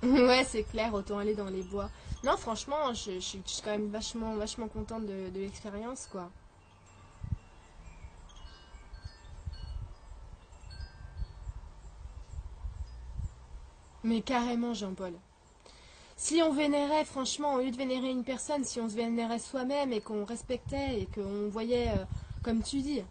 [0.03, 1.89] ouais, c'est clair, autant aller dans les bois.
[2.23, 6.29] Non, franchement, je, suis quand même vachement contente de l'expérience, quoi.
[14.03, 15.13] Mais carrément, Jean-Paul.
[16.21, 19.91] Si on vénérait, franchement, au lieu de vénérer une personne, si on se vénérait soi-même
[19.91, 22.05] et qu'on respectait et qu'on voyait, euh,
[22.43, 23.01] comme tu dis,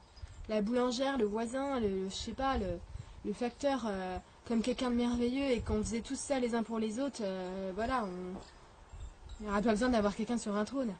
[0.49, 4.17] la boulangère, le voisin, le, je sais pas, le, facteur euh,
[4.47, 7.73] comme quelqu'un de merveilleux et qu'on faisait tout ça les uns pour les autres, euh,
[7.75, 10.93] voilà, on n'aurait pas besoin d'avoir quelqu'un sur un trône.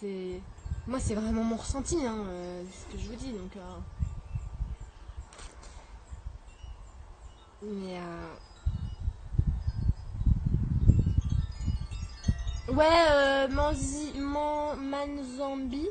[0.00, 0.40] C'est,
[0.86, 2.24] moi, c'est vraiment mon ressenti, hein,
[2.72, 3.52] ce que je vous dis, donc.
[7.62, 7.98] Mais
[12.70, 15.88] Ouais, euh, Manzi, Man, Manzambi.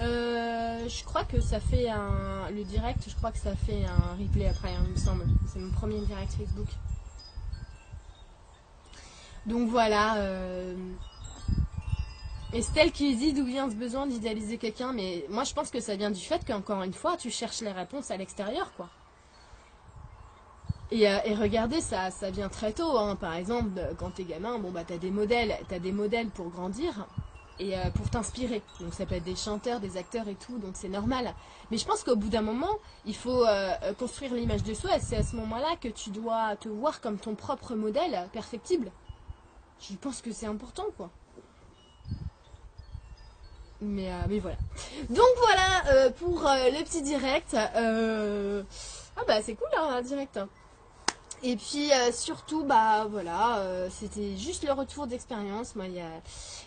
[0.00, 2.50] Euh, je crois que ça fait un.
[2.50, 5.24] Le direct, je crois que ça fait un replay après, hein, il me semble.
[5.50, 6.68] C'est mon premier direct Facebook.
[9.46, 10.16] Donc voilà.
[10.16, 10.74] Euh...
[12.52, 15.96] Estelle qui dit d'où vient ce besoin d'idéaliser quelqu'un, mais moi je pense que ça
[15.96, 18.90] vient du fait qu'encore une fois, tu cherches les réponses à l'extérieur, quoi.
[20.92, 22.98] Euh, et, regardez, ça, ça vient très tôt.
[22.98, 23.16] Hein.
[23.16, 27.06] Par exemple, quand t'es gamin, bon bah t'as des modèles, t'as des modèles pour grandir
[27.58, 28.62] et euh, pour t'inspirer.
[28.80, 31.34] Donc ça peut être des chanteurs, des acteurs et tout, donc c'est normal.
[31.70, 35.00] Mais je pense qu'au bout d'un moment, il faut euh, construire l'image de soi et
[35.00, 38.90] c'est à ce moment-là que tu dois te voir comme ton propre modèle perfectible.
[39.80, 41.10] Je pense que c'est important, quoi.
[43.80, 44.58] Mais, mais voilà.
[45.08, 47.56] Donc voilà pour le petit direct.
[47.56, 50.38] Ah bah c'est cool hein, un direct.
[51.44, 55.74] Et puis euh, surtout, bah voilà, euh, c'était juste le retour d'expérience.
[55.74, 55.86] Moi,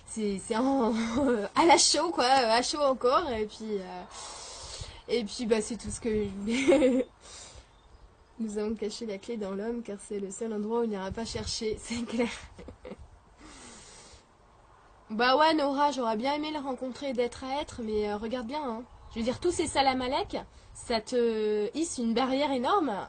[0.07, 3.30] c'est à la chaud quoi, à chaud encore.
[3.32, 6.28] Et puis euh, bah c'est tout ce que.
[8.38, 11.09] Nous avons caché la clé dans l'homme car c'est le seul endroit où il n'ira
[11.09, 12.28] pas chercher, c'est clair.
[15.09, 18.61] bah ouais, Nora, j'aurais bien aimé le rencontrer d'être à être, mais regarde bien.
[18.61, 18.84] Hein.
[19.13, 20.36] Je veux dire, tous ces salamalek,
[20.73, 23.07] ça te hisse une barrière énorme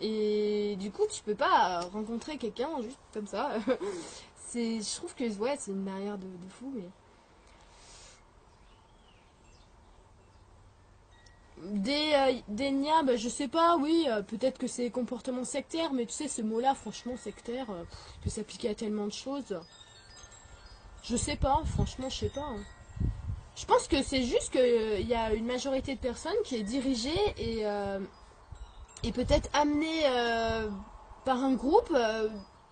[0.00, 3.54] et du coup, tu peux pas rencontrer quelqu'un juste comme ça.
[4.54, 6.88] je trouve que ouais, c'est une barrière de, fou, mais.
[11.60, 12.70] Des, euh, des
[13.04, 16.40] bah, je sais pas, oui, euh, peut-être que c'est comportement sectaire, mais tu sais, ce
[16.40, 17.82] mot-là, franchement, sectaire, euh,
[18.22, 19.60] peut s'appliquer à tellement de choses.
[21.02, 22.42] Je sais pas, franchement, je sais pas.
[22.42, 22.62] Hein.
[23.56, 27.34] Je pense que c'est juste qu'il y a une majorité de personnes qui est dirigée
[27.38, 27.64] et
[29.02, 30.68] et peut-être amené euh,
[31.24, 32.28] par un groupe euh,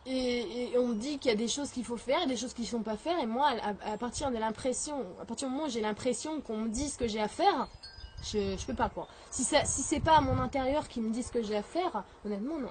[0.09, 2.63] et, on dit qu'il y a des choses qu'il faut faire et des choses qui
[2.63, 3.53] ne sont pas faire et moi
[3.85, 6.99] à, partir de l'impression à partir du moment où j'ai l'impression qu'on me dit ce
[6.99, 7.69] que j'ai à faire
[8.23, 9.09] je, je peux pas quoi.
[9.31, 11.63] Si ça si c'est pas à mon intérieur qui me dit ce que j'ai à
[11.63, 12.71] faire honnêtement non.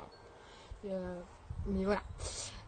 [0.85, 1.19] Euh,
[1.67, 2.01] mais voilà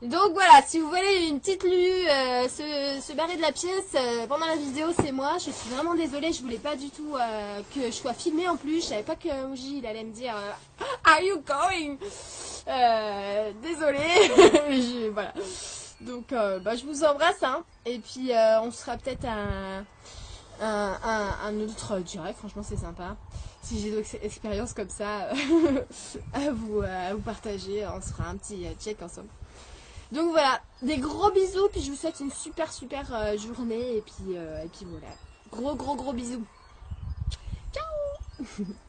[0.03, 4.27] donc voilà, si vous voyez une petite Lulu euh, se, barrer de la pièce euh,
[4.27, 5.37] pendant la vidéo, c'est moi.
[5.39, 8.57] Je suis vraiment désolée, je voulais pas du tout euh, que je sois filmée en
[8.57, 8.81] plus.
[8.81, 9.27] Je savais pas que
[9.57, 10.35] il allait me dire
[11.03, 11.97] Are you going?
[13.63, 15.09] Désolée.
[15.13, 15.33] voilà.
[16.01, 17.41] Donc bah, je vous embrasse.
[17.41, 17.63] Hein.
[17.87, 18.29] Et puis
[18.61, 19.81] on sera peut-être à,
[20.61, 23.15] un, autre direct, franchement c'est sympa.
[23.63, 25.29] Si j'ai d'autres expériences comme ça
[26.33, 29.29] à, vous, à vous partager, on se fera un petit check ensemble.
[30.11, 34.01] Donc voilà, des gros bisous, puis je vous souhaite une super super euh, journée, et
[34.01, 35.07] puis, euh, et puis voilà.
[35.51, 36.43] Gros gros gros bisous.
[37.73, 38.65] Ciao